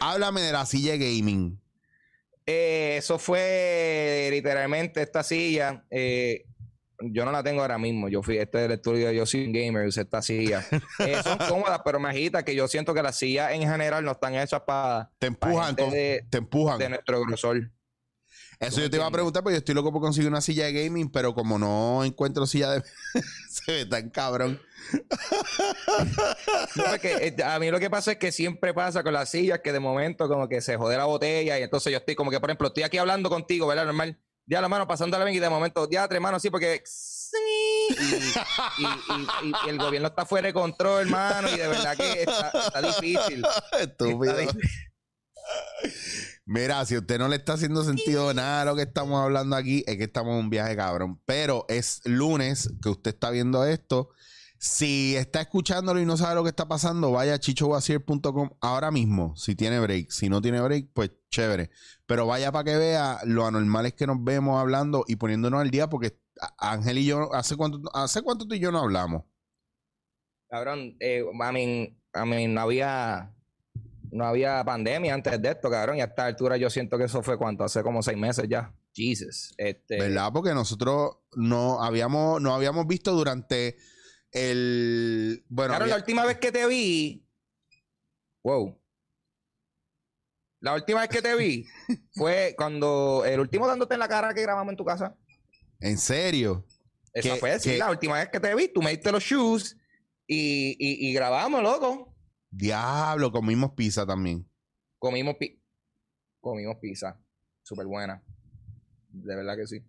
[0.00, 1.60] Háblame de la silla gaming.
[2.46, 5.84] Eh, eso fue literalmente esta silla.
[5.90, 6.44] eh,
[7.04, 8.08] yo no la tengo ahora mismo.
[8.08, 10.64] Yo fui, este es el estudio, yo soy un gamer, usé esta silla.
[11.00, 14.12] Eh, son cómodas, pero me agita que yo siento que las sillas en general no
[14.12, 16.78] están hechas para Te empujan, con- de, te empujan.
[16.78, 17.70] de nuestro grosor.
[18.60, 20.66] Eso ¿Tú yo te iba a preguntar, porque yo estoy loco por conseguir una silla
[20.66, 22.82] de gaming, pero como no encuentro silla de...
[23.50, 24.60] Se ve tan cabrón.
[26.76, 29.60] No, porque, eh, a mí lo que pasa es que siempre pasa con las sillas
[29.60, 32.40] que de momento como que se jode la botella y entonces yo estoy como que,
[32.40, 33.84] por ejemplo, estoy aquí hablando contigo, ¿verdad?
[33.86, 34.18] Normal.
[34.52, 36.82] Ya la mano pasándola bien y de momento, ya tres manos, sí, porque...
[37.88, 41.96] Y, y- y- y- y el gobierno está fuera de control, hermano, y de verdad
[41.96, 43.42] que está, está difícil.
[43.80, 44.38] Estúpido.
[44.38, 44.70] Está difícil.
[46.44, 49.56] Mira, si a usted no le está haciendo sentido nada de lo que estamos hablando
[49.56, 51.18] aquí, es que estamos en un viaje cabrón.
[51.24, 54.10] Pero es lunes que usted está viendo esto.
[54.64, 59.34] Si está escuchándolo y no sabe lo que está pasando, vaya a chichowasier.com ahora mismo,
[59.34, 60.10] si tiene break.
[60.10, 61.70] Si no tiene break, pues chévere.
[62.06, 65.72] Pero vaya para que vea lo anormal es que nos vemos hablando y poniéndonos al
[65.72, 66.16] día, porque
[66.58, 69.24] Ángel y yo, ¿hace cuánto, hace cuánto tú y yo no hablamos?
[70.48, 71.50] Cabrón, eh, a
[72.24, 73.34] mí, no había
[74.12, 75.96] no había pandemia antes de esto, cabrón.
[75.96, 78.72] Y a esta altura yo siento que eso fue cuánto, hace como seis meses ya.
[78.94, 79.54] Jesus.
[79.56, 79.98] Este...
[79.98, 80.30] ¿Verdad?
[80.32, 83.76] Porque nosotros no habíamos, no habíamos visto durante
[84.32, 85.44] el.
[85.48, 85.74] Bueno.
[85.74, 87.26] Claro, la última vez que te vi.
[88.42, 88.78] Wow.
[90.60, 91.66] La última vez que te vi
[92.14, 93.24] fue cuando.
[93.24, 95.16] El último dándote en la cara que grabamos en tu casa.
[95.80, 96.66] ¿En serio?
[97.12, 98.68] Esa fue, sí, la última vez que te vi.
[98.68, 99.76] Tú me diste los shoes
[100.26, 102.14] y, y, grabamos, loco.
[102.50, 104.48] Diablo, comimos pizza también.
[104.98, 105.60] Comimos, pi
[106.40, 107.20] comimos pizza.
[107.62, 108.22] Súper buena.
[109.08, 109.84] De verdad que sí.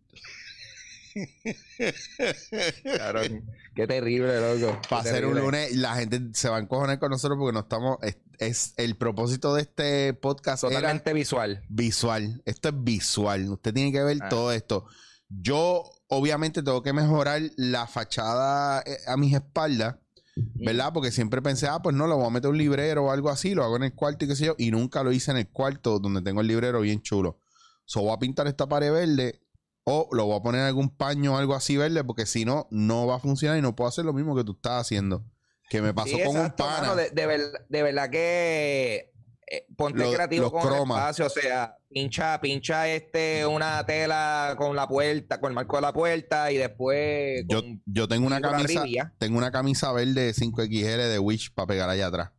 [3.76, 4.80] Qué terrible, loco.
[4.90, 7.98] Para ser un lunes, la gente se va a encojonar con nosotros porque no estamos.
[8.40, 10.62] Es, el propósito de este podcast.
[10.62, 11.64] Totalmente visual.
[11.70, 12.42] Visual.
[12.46, 13.50] Esto es visual.
[13.50, 14.30] Usted tiene que ver ah.
[14.30, 14.86] todo esto.
[15.30, 19.96] Yo, obviamente, tengo que mejorar la fachada eh, a mis espaldas.
[20.36, 20.92] ¿Verdad?
[20.94, 23.54] Porque siempre pensé, ah, pues no, lo voy a meter un librero o algo así,
[23.54, 25.48] lo hago en el cuarto y qué sé yo, y nunca lo hice en el
[25.48, 27.40] cuarto donde tengo el librero bien chulo.
[27.86, 29.43] So voy a pintar esta pared verde
[29.86, 32.68] o lo voy a poner en algún paño o algo así verde, porque si no,
[32.72, 35.24] no va a funcionar y no puedo hacer lo mismo que tú estás haciendo.
[35.70, 36.96] Que me pasó con un pana.
[36.96, 39.14] de, verdad que
[39.48, 44.88] eh, ponte creativo con el espacio, o sea, pincha, pincha este una tela con la
[44.88, 47.44] puerta, con el marco de la puerta y después.
[47.48, 48.84] Yo, yo tengo una camisa,
[49.18, 52.32] tengo una camisa verde 5XL de Wish para pegar allá atrás.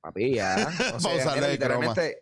[0.00, 0.68] Papi, ya.
[0.94, 2.18] O sea, literalmente,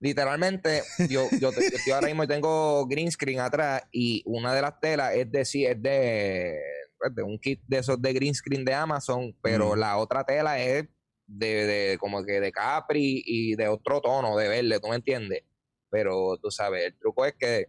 [0.00, 1.50] literalmente, yo, yo,
[1.86, 5.82] yo, ahora mismo tengo green screen atrás y una de las telas es de, es
[5.82, 6.58] de,
[6.98, 10.58] pues, de un kit de esos de green screen de Amazon, pero la otra tela
[10.58, 10.88] es
[11.26, 15.44] de, de, como que de Capri y de otro tono de verde, ¿tú me entiendes?
[15.90, 17.66] Pero tú sabes, el truco es que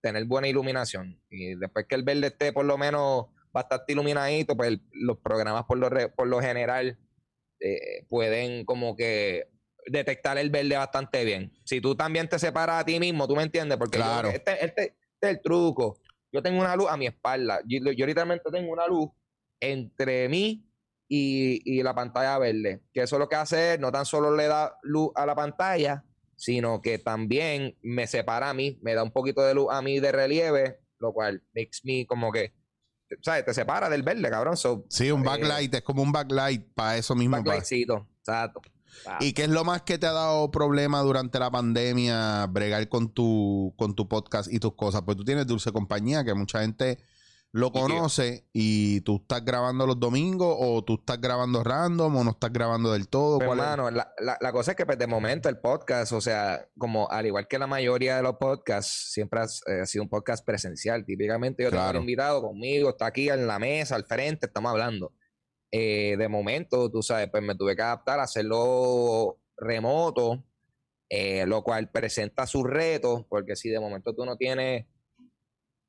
[0.00, 4.78] tener buena iluminación y después que el verde esté por lo menos bastante iluminadito, pues
[4.92, 6.98] los programas por lo, por lo general
[7.60, 9.48] eh, pueden como que
[9.86, 11.52] detectar el verde bastante bien.
[11.64, 14.28] Si tú también te separas a ti mismo, tú me entiendes, porque claro.
[14.28, 16.00] este, este, este, es el truco.
[16.32, 17.60] Yo tengo una luz a mi espalda.
[17.66, 19.08] Yo, yo literalmente tengo una luz
[19.60, 20.68] entre mí
[21.08, 22.82] y, y, la pantalla verde.
[22.92, 26.04] Que eso lo que hace no tan solo le da luz a la pantalla,
[26.36, 30.00] sino que también me separa a mí, me da un poquito de luz a mí
[30.00, 32.52] de relieve, lo cual makes me como que,
[33.22, 33.44] ¿sabes?
[33.44, 34.56] Te separa del verde, cabrón.
[34.88, 37.36] sí, un eh, backlight, es como un backlight para eso mismo.
[37.36, 38.60] Backlightcito, exacto.
[39.20, 43.10] ¿Y qué es lo más que te ha dado problema durante la pandemia bregar con
[43.10, 45.02] tu, con tu podcast y tus cosas?
[45.02, 46.98] Pues tú tienes Dulce Compañía, que mucha gente
[47.56, 52.32] lo conoce y tú estás grabando los domingos o tú estás grabando random o no
[52.32, 53.38] estás grabando del todo.
[53.38, 57.08] Pues, hermano, la, la, cosa es que pues, de momento el podcast, o sea, como
[57.10, 61.06] al igual que la mayoría de los podcasts, siempre eh, ha sido un podcast presencial.
[61.06, 65.12] Típicamente yo tengo un invitado conmigo, está aquí en la mesa, al frente, estamos hablando.
[65.70, 70.44] Eh, de momento, tú sabes, pues me tuve que adaptar a hacerlo remoto,
[71.08, 74.86] eh, lo cual presenta sus retos, porque si de momento tú no tienes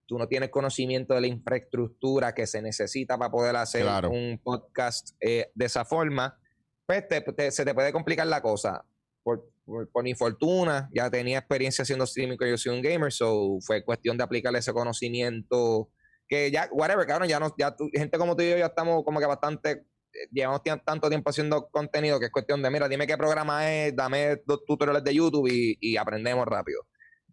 [0.08, 5.10] tú no tienes conocimiento de la infraestructura que se necesita para poder hacer un podcast
[5.20, 6.40] eh, de esa forma,
[6.86, 7.04] pues
[7.50, 8.86] se te puede complicar la cosa.
[9.22, 13.84] Por, por, mi fortuna, ya tenía experiencia haciendo streaming, yo soy un gamer, so fue
[13.84, 15.90] cuestión de aplicarle ese conocimiento
[16.28, 19.20] que ya, whatever, cabrón, ya, no, ya gente como tú y yo ya estamos como
[19.20, 19.72] que bastante,
[20.13, 23.96] eh, llevamos tanto tiempo haciendo contenido que es cuestión de, mira, dime qué programa es,
[23.96, 26.86] dame dos tutoriales de YouTube y, aprendemos rápido.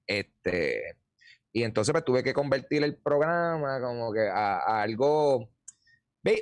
[0.07, 0.96] Este,
[1.52, 5.50] y entonces pues tuve que convertir el programa como que a, algo...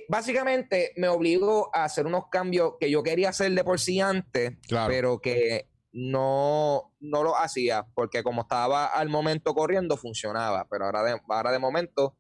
[0.09, 4.53] Básicamente me obligó a hacer unos cambios que yo quería hacer de por sí antes,
[4.87, 10.69] pero que no, no lo hacía, porque como estaba al momento corriendo, funcionaba.
[10.71, 12.17] Pero ahora de, ahora de momento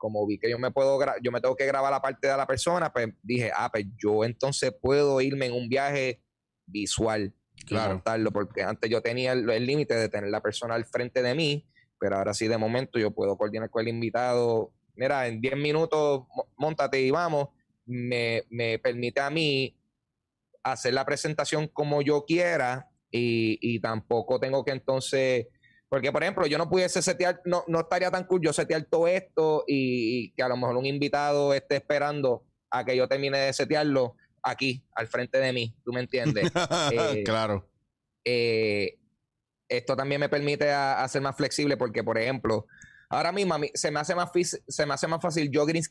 [0.00, 2.46] como vi que yo me puedo yo me tengo que grabar la parte de la
[2.46, 6.22] persona, pues dije, ah, pues yo entonces puedo irme en un viaje
[6.66, 7.34] visual
[7.66, 7.90] claro.
[7.90, 11.34] y montarlo, porque antes yo tenía el límite de tener la persona al frente de
[11.34, 15.56] mí, pero ahora sí de momento yo puedo coordinar con el invitado, mira, en 10
[15.58, 16.22] minutos
[16.56, 17.48] montate y vamos,
[17.84, 19.76] me, me permite a mí
[20.62, 25.48] hacer la presentación como yo quiera y, y tampoco tengo que entonces
[25.90, 29.08] porque, por ejemplo, yo no pudiese setear, no, no estaría tan cool yo setear todo
[29.08, 33.52] esto y, que a lo mejor un invitado esté esperando a que yo termine de
[33.52, 35.74] setearlo aquí, al frente de mí.
[35.84, 36.50] ¿Tú me entiendes?
[36.92, 37.68] Eh, claro.
[38.24, 38.98] Eh,
[39.68, 42.66] esto también me permite a, a ser más flexible porque, por ejemplo,
[43.08, 45.82] ahora mismo mí, se, me hace más se me hace más fácil yo green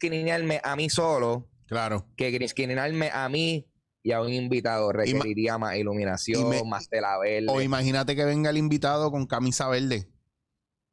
[0.63, 2.07] a mí solo Claro.
[2.15, 2.79] que green
[3.11, 3.67] a mí
[4.03, 4.91] y a un invitado.
[4.91, 7.47] Requeriría más iluminación, me- más tela verde.
[7.49, 10.09] O imagínate que venga el invitado con camisa verde.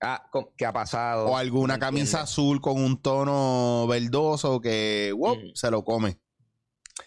[0.02, 1.26] Ah, con- ¿Qué ha pasado?
[1.28, 6.18] O alguna ¿Me camisa azul con un tono verdoso que wow, se lo come.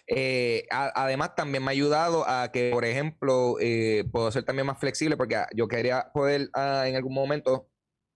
[0.06, 4.66] Eh, a- además, también me ha ayudado a que, por ejemplo, eh, puedo ser también
[4.66, 7.68] más flexible porque ah, yo quería poder ah, en algún momento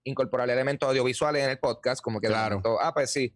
[0.04, 2.56] incorporar elementos audiovisuales en el podcast, como que Claro.
[2.60, 3.34] momento, ah, pues sí,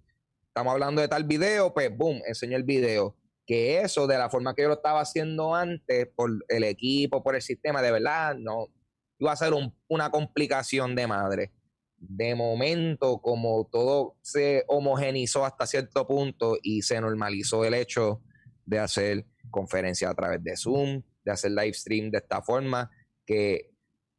[0.49, 3.17] estamos hablando de tal video, pues boom, enseño el video.
[3.49, 7.35] Que eso, de la forma que yo lo estaba haciendo antes, por el equipo, por
[7.35, 8.67] el sistema, de verdad, no,
[9.19, 11.53] iba a ser un- una complicación de madre.
[11.97, 18.21] De momento, como todo se homogenizó hasta cierto punto y se normalizó el hecho
[18.67, 22.91] de hacer conferencias a través de Zoom, de hacer live stream de esta forma,
[23.25, 23.71] que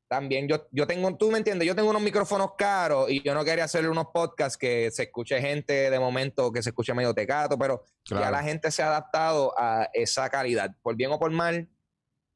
[0.10, 3.46] también yo, yo tengo, tú me entiendes, yo tengo unos micrófonos caros y yo no
[3.46, 7.60] quería hacer unos podcasts que se escuche gente de momento que se escuche medio tecato,
[7.60, 10.76] pero ya la gente se ha adaptado a esa calidad.
[10.82, 11.70] Por bien o por mal,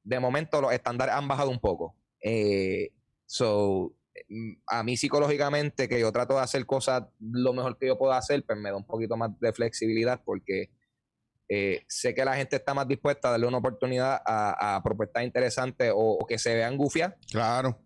[0.03, 1.95] de momento los estándares han bajado un poco.
[2.21, 2.91] Eh,
[3.25, 3.95] so,
[4.67, 8.45] a mí psicológicamente, que yo trato de hacer cosas lo mejor que yo puedo hacer,
[8.45, 10.69] pues me da un poquito más de flexibilidad porque
[11.49, 15.23] eh, sé que la gente está más dispuesta a darle una oportunidad a, a propuestas
[15.23, 17.79] interesantes o, o que se vean gufias Claro.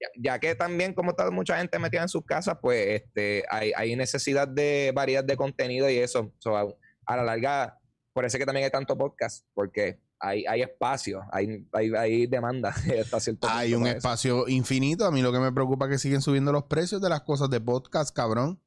[0.00, 3.72] ya, ya que también como está mucha gente metida en sus casas, pues este, hay,
[3.76, 6.32] hay necesidad de variedad de contenido y eso.
[6.38, 6.66] So, a,
[7.06, 7.78] a la larga,
[8.12, 12.26] por eso es que también hay tanto podcast, porque hay, hay espacio, hay, hay, hay
[12.28, 12.72] demanda.
[13.18, 13.96] cierto Hay un eso.
[13.96, 15.04] espacio infinito.
[15.04, 17.50] A mí lo que me preocupa es que siguen subiendo los precios de las cosas
[17.50, 18.61] de podcast, cabrón.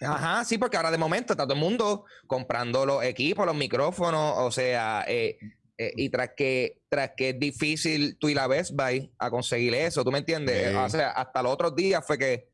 [0.00, 4.34] Ajá, sí, porque ahora de momento está todo el mundo comprando los equipos, los micrófonos,
[4.38, 5.38] o sea, eh,
[5.76, 9.74] eh, y tras que, tras que es difícil tú ir a Best Buy a conseguir
[9.74, 10.70] eso, ¿tú me entiendes?
[10.70, 10.74] Sí.
[10.74, 12.48] O sea, hasta los otros días fue que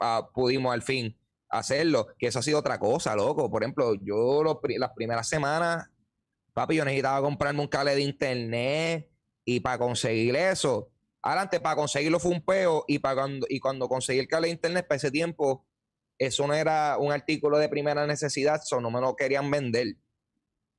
[0.00, 1.16] ah, pudimos al fin
[1.52, 3.50] hacerlo, que eso ha sido otra cosa, loco.
[3.50, 5.88] Por ejemplo, yo los las primeras semanas,
[6.54, 9.10] papi, yo necesitaba comprarme un cable de internet
[9.44, 10.90] y para conseguir eso,
[11.20, 14.54] adelante, para conseguirlo fue un peo y, para cuando, y cuando conseguí el cable de
[14.54, 15.66] internet, para ese tiempo,
[16.26, 19.96] eso no era un artículo de primera necesidad, eso no me lo querían vender.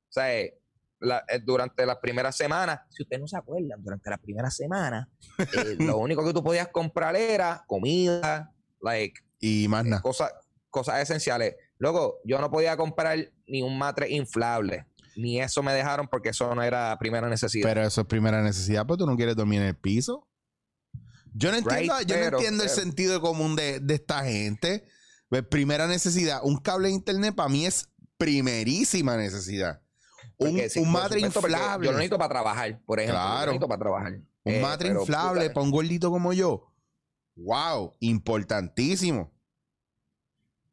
[0.08, 0.58] O sea, eh,
[1.00, 5.08] la- eh, durante las primeras semanas, si ustedes no se acuerdan, durante las primeras semanas,
[5.38, 10.02] eh, lo único que tú podías comprar era comida, like, Y más nada.
[10.02, 10.32] cosas,
[10.70, 11.56] cosas esenciales.
[11.78, 16.54] Luego, yo no podía comprar ni un matre inflable, ni eso me dejaron porque eso
[16.54, 17.68] no era primera necesidad.
[17.68, 20.26] Pero eso es primera necesidad, pues tú no quieres dormir en el piso.
[21.34, 24.24] Yo no entiendo, Right, yo no pero- entiendo el pero- sentido común de, de esta
[24.24, 24.86] gente.
[25.42, 29.80] Pues, primera necesidad, un cable de internet para mí es primerísima necesidad.
[30.36, 31.86] Un, sí, un porque inflable.
[31.86, 33.18] Yo lo necesito para trabajar, por ejemplo.
[33.20, 33.46] yo lo Claro.
[33.52, 34.12] necesito para trabajar.
[34.44, 36.72] Un Eh, pero, inflable puta, para un gordito como yo.
[37.36, 39.32] Wow, importantísimo.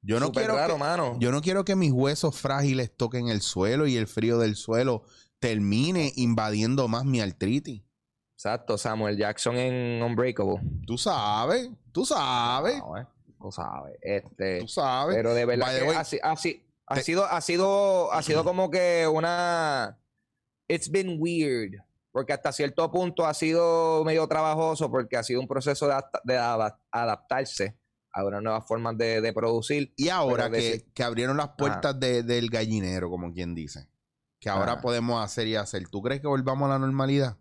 [0.04, 1.18] Yo no, quiero raro, que, mano.
[1.20, 5.04] yo no quiero que mis huesos frágiles toquen el suelo y el frío del suelo
[5.40, 7.82] termine invadiendo más mi artritis.
[8.36, 10.56] Exacto, Samuel Jackson en Unbreakable.
[10.88, 13.08] Tú sabes, tú sabes, Wow, eh,
[13.42, 13.98] Tú sabes.
[14.02, 15.16] Este, tú sabes.
[15.16, 16.04] pero de verdad que ha,
[17.02, 19.98] sido, ha sido, ha sido como que una.
[20.68, 21.76] It's been weird.
[22.14, 26.22] Porque hasta cierto punto ha sido medio trabajoso porque ha sido un proceso de, adapta-
[26.26, 27.78] de adap- adaptarse
[28.12, 29.94] a unas nuevas formas de, de producir.
[29.96, 33.88] Y ahora que, decir- que abrieron las puertas de- del gallinero, como quien dice,
[34.42, 34.82] que ahora Ajá.
[34.82, 37.38] podemos hacer y hacer, ¿tú crees que volvamos a la normalidad?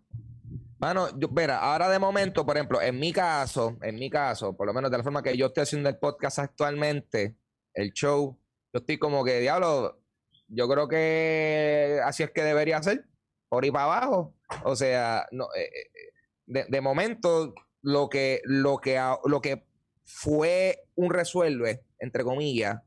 [0.81, 4.65] Mano, yo, mira, ahora de momento, por ejemplo, en mi caso, en mi caso, por
[4.65, 7.35] lo menos de la forma que yo estoy haciendo el podcast actualmente,
[7.75, 8.35] el show,
[8.73, 10.01] yo estoy como que, diablo,
[10.47, 13.05] yo creo que así es que debería ser,
[13.47, 14.33] por ir para abajo.
[14.63, 16.13] O sea, no, eh, eh,
[16.47, 19.63] de, de momento, lo que, lo, que, lo que
[20.03, 22.81] fue un resuelve, entre comillas,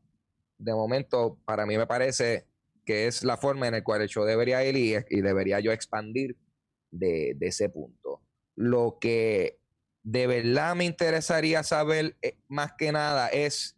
[0.59, 2.49] de momento, para mí me parece
[2.85, 5.71] que es la forma en la cual el show debería ir y, y debería yo
[5.71, 6.37] expandir
[6.95, 8.21] de, ese punto.
[8.57, 9.59] Lo que
[10.03, 13.77] de verdad me interesaría saber eh, más que nada es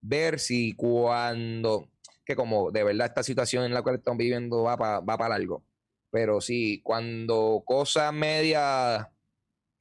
[0.00, 1.88] ver si cuando,
[2.24, 5.28] que como de verdad esta situación en la cual estamos viviendo va para va pa
[5.28, 5.64] largo,
[6.10, 9.06] pero si cuando cosas medias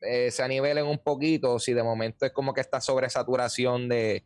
[0.02, 4.26] eh, se anivelen un poquito, si de momento es como que esta sobresaturación de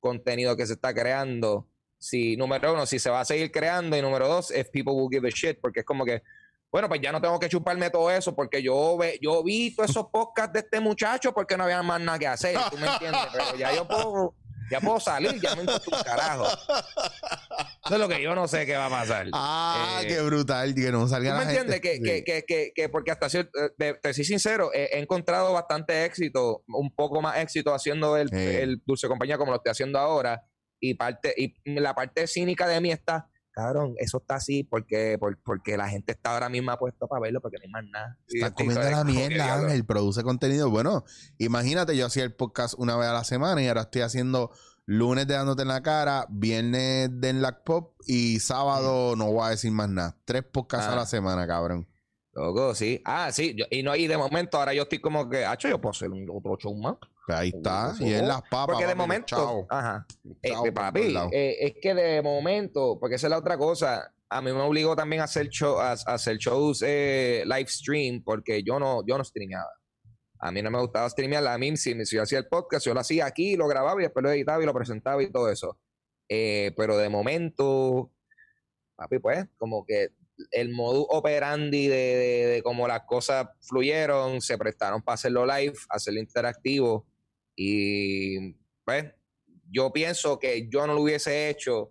[0.00, 4.02] contenido que se está creando, si número uno, si se va a seguir creando y
[4.02, 6.22] número dos, if people will give a shit, porque es como que
[6.70, 9.90] bueno, pues ya no tengo que chuparme todo eso porque yo ve, yo vi todos
[9.90, 13.22] esos podcasts de este muchacho porque no había más nada que hacer, ¿tú me entiendes?
[13.32, 14.34] Pero ya yo puedo,
[14.70, 16.46] Ya puedo salir, ya me importa un carajo.
[16.46, 19.26] Eso es lo que yo no sé qué va a pasar.
[19.32, 20.74] Ah, Eh, qué brutal.
[20.74, 21.76] Que no salga ¿Tú me la gente.
[21.76, 21.80] entiendes?
[21.80, 24.98] Que, que, que, que, que porque hasta cierto, eh, de- te soy sincero, he, he
[24.98, 29.70] encontrado bastante éxito, un poco más éxito haciendo el, el dulce compañía como lo estoy
[29.70, 30.42] haciendo ahora.
[30.80, 33.26] Y parte, y la parte cínica de mí está,
[33.58, 37.40] cabrón, eso está así porque, por- porque la gente está ahora mismo puesto para verlo
[37.40, 38.18] porque no hay más nada.
[38.28, 39.54] Estás comiendo la mierda.
[39.54, 39.84] Ángel.
[39.84, 40.70] Produce contenido.
[40.70, 41.04] Bueno,
[41.38, 44.50] imagínate, yo hacía el podcast una vez a la semana y ahora estoy haciendo
[44.86, 49.50] lunes de dándote en la cara, viernes de Enlac Pop y sábado no voy a
[49.50, 50.16] decir más nada.
[50.24, 50.96] Tres podcasts a Ah.
[50.96, 51.86] la semana, cabrón.
[52.32, 53.02] Loco, sí.
[53.04, 53.54] Ah, sí.
[53.58, 56.08] yo- y no, y de momento ahora yo estoy como que, hacho, yo puedo hacer
[56.10, 56.94] un otro show más.
[57.28, 57.92] Pues ahí está.
[57.94, 58.06] Eso.
[58.06, 58.68] Y en las papas.
[58.68, 59.66] Porque de papi, momento, chao.
[59.68, 60.06] ajá.
[60.40, 64.14] Eh, Chao, eh, papi, eh, es que de momento, porque esa es la otra cosa,
[64.30, 68.22] a mí me obligó también a hacer, show, a, a hacer shows eh, live stream
[68.24, 69.68] porque yo no, yo no streameaba.
[70.38, 71.46] A mí no me gustaba streamear.
[71.48, 74.04] A mí, si, si yo hacía el podcast, yo lo hacía aquí, lo grababa y
[74.04, 75.78] después lo editaba y lo presentaba y todo eso.
[76.26, 78.10] Pero de momento,
[78.96, 80.12] papi, pues, como que
[80.52, 85.74] el modus operandi de, de, de cómo las cosas fluyeron, se prestaron para hacerlo live,
[85.90, 87.04] hacerlo interactivo.
[87.60, 88.52] Y
[88.84, 89.06] pues,
[89.68, 91.90] yo pienso que yo no lo hubiese hecho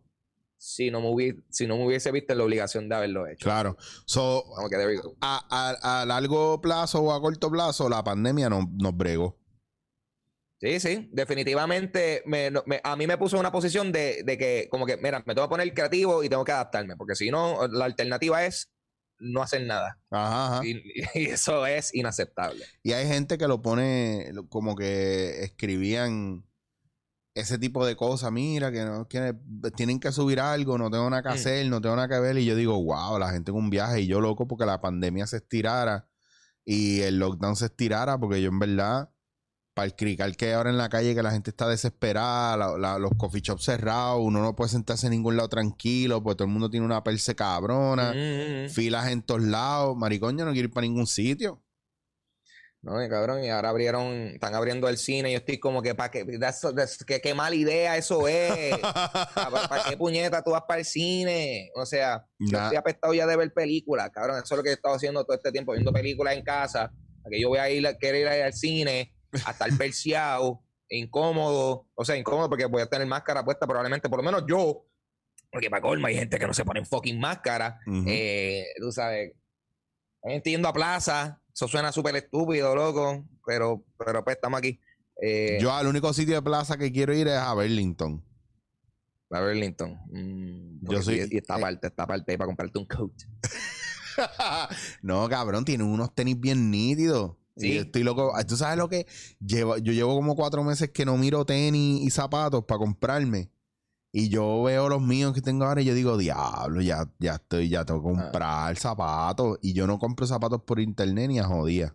[0.55, 3.43] si no me hubiese, si no me hubiese visto en la obligación de haberlo hecho.
[3.43, 3.75] Claro.
[4.05, 5.15] So, Como que there we go.
[5.21, 9.37] a, a- a largo plazo o a corto plazo, la pandemia no- nos bregó.
[10.59, 12.49] Sí, sí, definitivamente me-
[12.83, 15.47] a mí me puso en una posición de, de que, como que, mira, me tengo
[15.47, 18.71] que poner creativo y tengo que adaptarme, porque si no, la alternativa es
[19.19, 19.99] no hacer nada.
[20.11, 20.65] Ajá, ajá.
[20.65, 20.81] Y,
[21.15, 22.63] y eso es inaceptable.
[22.83, 26.43] Y hay gente que lo pone como que escribían
[27.33, 28.31] ese tipo de cosas.
[28.31, 29.35] Mira, que, no, que
[29.75, 31.33] tienen que subir algo, no tengo nada que Mm.
[31.33, 32.37] hacer, no tengo nada que ver.
[32.37, 34.01] Y yo digo, wow, la gente en un viaje.
[34.01, 36.07] Y yo loco porque la pandemia se estirara
[36.65, 39.09] y el lockdown se estirara, porque yo en verdad,
[39.77, 42.77] para el crical que hay ahora en la calle, que la gente está desesperada, la-
[42.79, 46.45] la- los coffee shops cerrados, uno no puede sentarse en ningún lado tranquilo, porque todo
[46.47, 48.11] el mundo tiene una perse cabrona.
[48.11, 48.69] Mm, mm.
[48.71, 49.95] Filas en todos lados.
[49.95, 51.61] Maricón, yo no quiero ir para ningún sitio.
[52.81, 55.29] No, y cabrón, y ahora abrieron, están abriendo el cine.
[55.29, 58.51] y Yo estoy como que, para qué, that's- that's- qué, qué mala idea eso es.
[59.35, 61.69] ¿Para qué puñeta tú vas para el cine?
[61.75, 62.63] O sea, yo Nah.
[62.65, 64.37] estoy apestado ya de ver películas, cabrón.
[64.43, 66.91] Eso es lo que he estado haciendo todo este tiempo, viendo películas en casa.
[67.23, 69.13] Para que yo voy a ir, a querer ir al cine,
[69.45, 71.87] a estar perseado, incómodo.
[71.95, 74.85] O sea, incómodo porque voy a tener máscara puesta, probablemente, por lo menos yo.
[75.51, 77.79] Porque para colma hay gente que no se pone fucking máscara.
[78.05, 79.33] Eh, tú sabes,
[80.23, 84.79] hay gente yendo a plaza, eso suena súper estúpido, loco, pero, pero pues estamos aquí.
[85.21, 88.23] Eh, Yo al único sitio de plaza que quiero ir es a Burlington.
[89.31, 89.99] a Burlington.
[90.11, 91.61] Mm, Yo soy- Y, y esta eh.
[91.61, 93.13] parte, esta parte ahí para comprarte un coat.
[95.01, 97.35] no, cabrón, tiene unos tenis bien nítidos.
[97.57, 97.73] Sí.
[97.73, 98.33] Y estoy loco.
[98.35, 99.05] Ah, ¿Tú sabes lo que?
[99.39, 103.49] Llevo, yo llevo como cuatro meses que no miro tenis y zapatos para comprarme.
[104.11, 107.69] Y yo veo los míos que tengo ahora y yo digo, diablo, ya, ya estoy,
[107.69, 108.23] ya tengo que Ah.
[108.23, 109.59] comprar zapatos.
[109.61, 111.93] Y yo no compro zapatos por internet ni a jodía.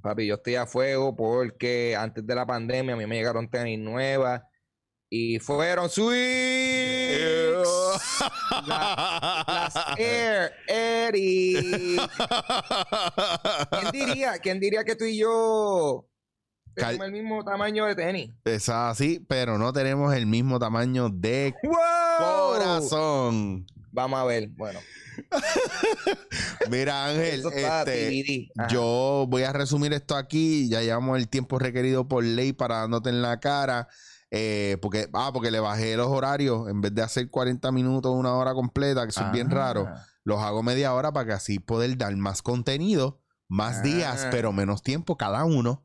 [0.00, 3.78] Papi, yo estoy a fuego porque antes de la pandemia a mí me llegaron tenis
[3.80, 4.42] nuevas
[5.10, 5.88] y fueron
[8.66, 12.10] Las Air Eric.
[13.70, 16.06] ¿Quién diría, ¿Quién diría que tú y yo
[16.74, 18.30] tenemos el mismo tamaño de tenis?
[18.44, 22.54] Es así, pero no tenemos el mismo tamaño de ¡Wow!
[22.54, 23.66] corazón.
[23.90, 24.48] Vamos a ver.
[24.50, 24.78] Bueno,
[26.70, 28.48] Mira, Ángel, este.
[28.70, 30.68] Yo voy a resumir esto aquí.
[30.68, 33.88] Ya llevamos el tiempo requerido por ley para dándote en la cara.
[34.30, 36.68] Eh, porque, ah, porque le bajé los horarios.
[36.68, 39.54] En vez de hacer 40 minutos, una hora completa, que eso es bien Ah.
[39.54, 39.88] raro,
[40.24, 43.82] los hago media hora para que así poder dar más contenido, más Ah.
[43.82, 45.84] días, pero menos tiempo cada uno.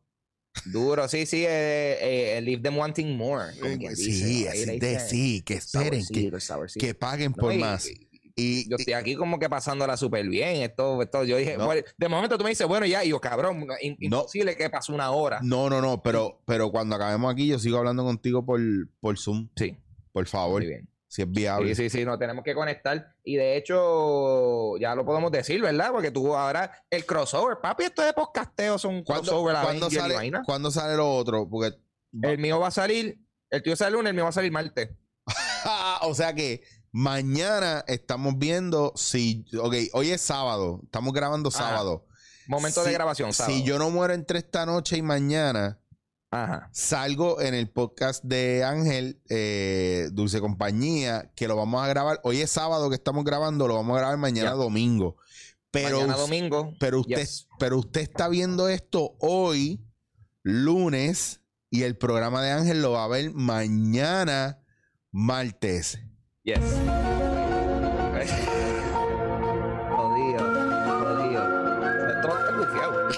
[0.66, 1.46] Duro, sí, sí.
[1.48, 3.58] Eh, eh, leave them wanting more.
[3.60, 4.50] como quien sí, dice.
[4.50, 7.88] así Ahí de dice, sí, que esperen, que, saborcito, que paguen No, por y- más.
[7.88, 10.62] Y, Yo estoy aquí como que pasándola súper bien.
[10.63, 11.65] Esto, esto, yo dije, No.
[11.65, 14.91] bueno, de momento tú me dices, bueno, ya, y yo, cabrón, no, imposible que pase
[14.91, 15.39] una hora.
[15.43, 18.60] no, no, no, pero, pero cuando acabemos aquí, yo sigo hablando contigo por,
[18.99, 19.49] por Zoom.
[19.55, 19.78] Sí,
[20.12, 20.89] Por favor, muy bien.
[21.08, 21.76] si es viable.
[21.76, 23.14] Sí, sí, sí, nos tenemos que conectar.
[23.24, 25.91] Y de hecho, ya lo podemos decir, ¿verdad?
[25.91, 29.55] Porque tú ahora, el crossover, papi, esto de podcasteo son ¿Cuándo, crossover.
[29.62, 30.32] cuándo y sale.
[30.45, 31.47] ¿Cuándo sale lo otro?
[31.47, 31.78] Porque
[32.22, 33.20] El mío va a salir,
[33.51, 34.89] el tuyo sale lunes, el mío va a salir martes.
[36.01, 36.64] o sea que
[36.94, 39.44] mañana estamos viendo si.
[39.60, 40.80] Ok, hoy es sábado.
[40.86, 41.58] Estamos grabando Ajá.
[41.58, 42.08] sábado.
[42.48, 43.54] Momento de grabación, sábado.
[43.58, 45.80] Si yo no muero entre esta noche y mañana,
[46.30, 46.70] Ajá.
[46.72, 52.20] salgo en el podcast de Ángel, eh, Dulce Compañía, que lo vamos a grabar.
[52.24, 55.18] Hoy es sábado que estamos grabando, lo vamos a grabar mañana domingo.
[55.72, 56.76] Pero, Mañana domingo.
[56.80, 57.48] pero usted, Yes.
[57.58, 59.84] pero usted está viendo esto hoy,
[60.44, 61.39] lunes,
[61.76, 64.60] Y el programa de Ángel lo va a ver mañana,
[65.12, 65.98] martes.
[66.44, 66.60] Yes.
[69.96, 70.39] jodido,
[71.00, 71.44] jodido.
[72.10, 73.10] Esto bufiado,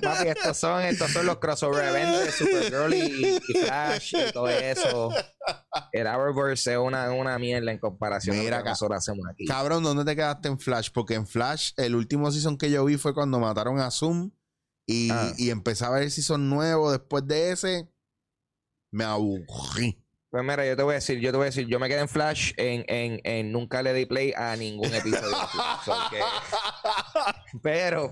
[0.00, 4.48] papi, estos son, estos son los crossover events de Supergirl y, y Flash y todo
[4.48, 5.10] eso.
[5.92, 8.70] El Hourverse es una, una mierda en comparación Mira a lo que acá.
[8.70, 9.44] nosotros hacemos aquí.
[9.46, 10.90] Cabrón, ¿dónde te quedaste en Flash?
[10.92, 14.32] Porque en Flash, el último season que yo vi fue cuando mataron a Zoom
[14.86, 15.32] y, Ah.
[15.36, 17.88] y empecé a ver el season nuevo después de ese.
[18.92, 20.04] Me aburrí.
[20.30, 22.00] Pues mira, yo te voy a decir, yo te voy a decir, yo me quedé
[22.00, 25.28] en Flash en, en, en nunca le di play a ningún episodio.
[25.28, 26.20] de Flash, so que-
[27.62, 28.08] pero,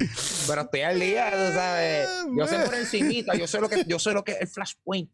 [0.48, 2.08] pero estoy al día, tú sabes.
[2.36, 5.10] Yo sé por encimita, yo sé lo que, yo sé lo que es el Flashpoint.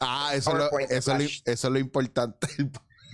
[0.00, 1.40] Ah, eso, es lo, PowerPoint eso, es lo- Flash.
[1.44, 2.48] eso es lo importante.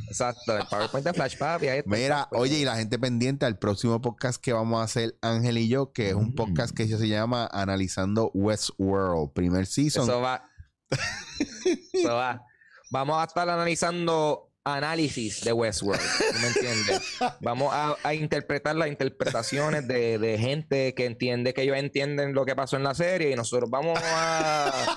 [0.09, 1.69] Exacto, el PowerPoint de Flash, papi.
[1.69, 1.91] ahí está.
[1.91, 5.69] Mira, oye, y la gente pendiente al próximo podcast que vamos a hacer Ángel y
[5.69, 6.35] yo, que es un Mm.
[6.35, 10.05] podcast que se llama Analizando Westworld, primer season.
[10.05, 10.49] Eso va.
[11.93, 12.43] Eso va.
[12.91, 16.01] Vamos a estar analizando análisis de Westworld.
[16.01, 17.03] ¿tú ¿Me entiendes?
[17.41, 22.45] Vamos a, a interpretar las interpretaciones de, de gente que entiende que ellos entienden lo
[22.45, 24.97] que pasó en la serie y nosotros vamos a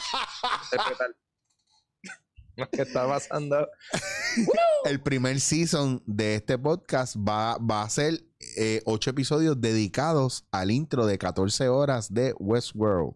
[0.64, 1.16] interpretar
[2.56, 3.68] lo que está pasando.
[4.86, 8.26] El primer season de este podcast va, va a ser
[8.58, 13.16] eh, ocho episodios dedicados al intro de 14 horas de Westworld.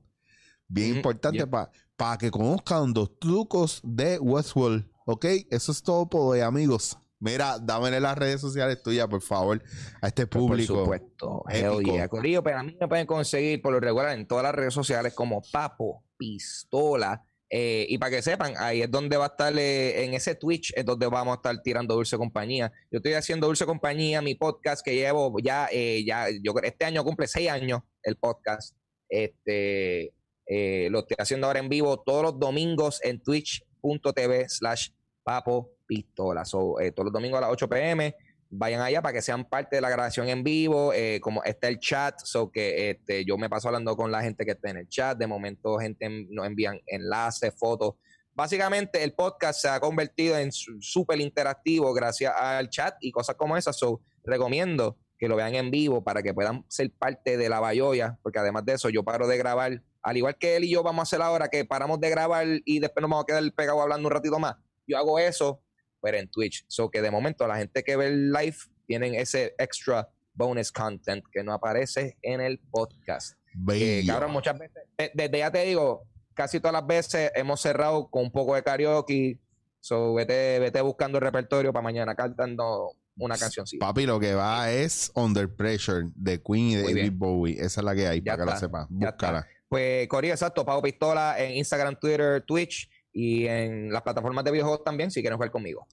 [0.68, 1.50] Bien importante yeah.
[1.50, 1.72] para
[2.20, 4.86] que conozcan los trucos de Westworld.
[5.06, 5.26] ¿Ok?
[5.50, 6.98] Eso es todo por hoy, amigos.
[7.20, 9.62] Mira, dámele las redes sociales tuyas, por favor,
[10.02, 10.74] a este público.
[10.74, 11.44] Por supuesto.
[11.50, 12.08] Hell yeah.
[12.08, 15.14] Corillo, pero a mí me pueden conseguir por lo regular en todas las redes sociales
[15.14, 17.24] como Papo Pistola.
[17.50, 20.74] Eh, y para que sepan, ahí es donde va a estar, eh, en ese Twitch,
[20.76, 22.72] es donde vamos a estar tirando Dulce Compañía.
[22.92, 26.84] Yo estoy haciendo Dulce Compañía, mi podcast que llevo ya, eh, ya yo creo- este
[26.86, 28.76] año cumple seis años el podcast.
[29.08, 30.14] Este,
[30.48, 34.90] eh, lo estoy haciendo ahora en vivo todos los domingos en twitch.tv slash
[35.24, 36.46] papo pistola.
[36.46, 38.16] So, eh, todos los domingos a las 8 pm.
[38.50, 40.94] Vayan allá para que sean parte de la grabación en vivo.
[40.94, 44.46] eh, como está el chat, so que este, yo me paso hablando con la gente
[44.46, 45.18] que está en el chat.
[45.18, 47.96] De momento, gente en- nos envían enlaces, fotos.
[48.34, 53.56] Básicamente, el podcast se ha convertido en súper interactivo gracias al chat y cosas como
[53.58, 53.78] esas.
[53.78, 58.18] So, recomiendo que lo vean en vivo para que puedan ser parte de la Bayoya,
[58.22, 59.82] porque además de eso, yo paro de grabar.
[60.06, 62.80] Al igual que él y yo vamos a hacer ahora, que paramos de grabar y
[62.80, 64.56] después nos vamos a quedar pegados hablando un ratito más.
[64.88, 65.64] Yo hago eso,
[66.00, 66.64] pero en Twitch.
[66.68, 71.24] So que de momento la gente que ve el live tienen ese extra bonus content
[71.32, 73.36] que no aparece en el podcast.
[73.68, 76.04] Que, cabrón, muchas veces, de- desde ya te digo,
[76.36, 79.40] casi todas las veces hemos cerrado con un poco de karaoke.
[79.80, 83.86] So vete, vete buscando el repertorio para mañana cantando una cancioncita.
[83.88, 87.12] Papi, lo que va es Under Pressure de Queen y de David.
[87.16, 87.54] Bowie.
[87.60, 88.88] Esa es la que hay, Ya para que está, sepas.
[88.90, 89.48] Búscala.
[89.70, 94.84] Pues, Corillo, exacto, Pago Pistola en Instagram, Twitter, Twitch y en las plataformas de videojuegos
[94.84, 95.88] también, si quieren jugar conmigo.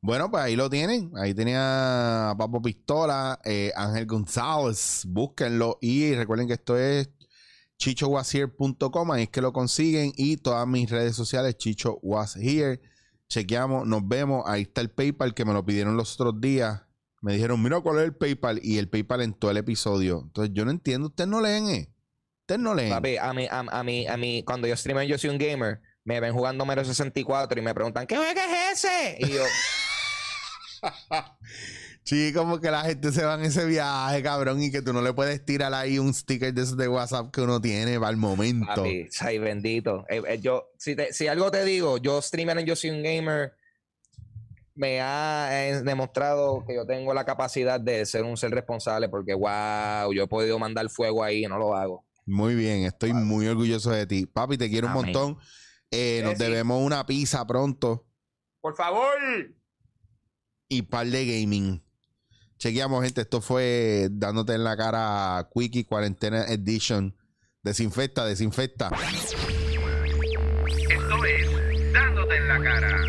[0.00, 1.12] Bueno, pues ahí lo tienen.
[1.14, 5.04] Ahí tenía a Papo Pistola, eh, Ángel González.
[5.06, 5.76] Búsquenlo.
[5.82, 7.10] Y recuerden que esto es
[7.76, 9.12] chichowasier.com.
[9.12, 10.14] Ahí es que lo consiguen.
[10.16, 12.80] Y todas mis redes sociales, Chicho Was Here.
[13.28, 14.44] Chequeamos, nos vemos.
[14.46, 16.80] Ahí está el PayPal que me lo pidieron los otros días.
[17.20, 18.60] Me dijeron, mira cuál es el PayPal.
[18.62, 20.22] Y el PayPal en todo el episodio.
[20.24, 21.08] Entonces yo no entiendo.
[21.08, 21.92] Ustedes no leen, ¿eh?
[22.58, 22.90] No leen.
[22.90, 25.80] Papi, a mí, a, a mí, a mí, cuando yo streameo Yo Soy Un Gamer,
[26.04, 29.16] me ven jugando Mario 64 y me preguntan, ¿qué juego es ese?
[29.18, 29.42] Y yo,
[32.04, 35.02] Sí, como que la gente se va en ese viaje, cabrón, y que tú no
[35.02, 38.16] le puedes tirar ahí un sticker de esos de WhatsApp que uno tiene para el
[38.16, 38.64] momento.
[38.64, 40.04] papi, ay, bendito.
[40.08, 43.02] Eh, eh, yo, si, te- si algo te digo, yo streamer en Yo Soy Un
[43.02, 43.54] Gamer
[44.76, 49.34] me ha eh, demostrado que yo tengo la capacidad de ser un ser responsable porque,
[49.34, 52.05] wow, yo he podido mandar fuego ahí y no lo hago.
[52.26, 54.26] Muy bien, estoy muy orgulloso de ti.
[54.26, 55.38] Papi, te quiero un montón.
[55.92, 56.38] Eh, nos sí.
[56.42, 58.04] debemos una pizza pronto
[58.60, 59.16] Por favor.
[60.68, 61.82] y par de gaming.
[62.58, 63.20] Chequeamos, gente.
[63.20, 67.16] Esto fue dándote en la cara Quickie Cuarentena Edition.
[67.62, 68.90] Desinfecta, desinfecta.
[70.88, 73.02] Esto es Dándote en la cara.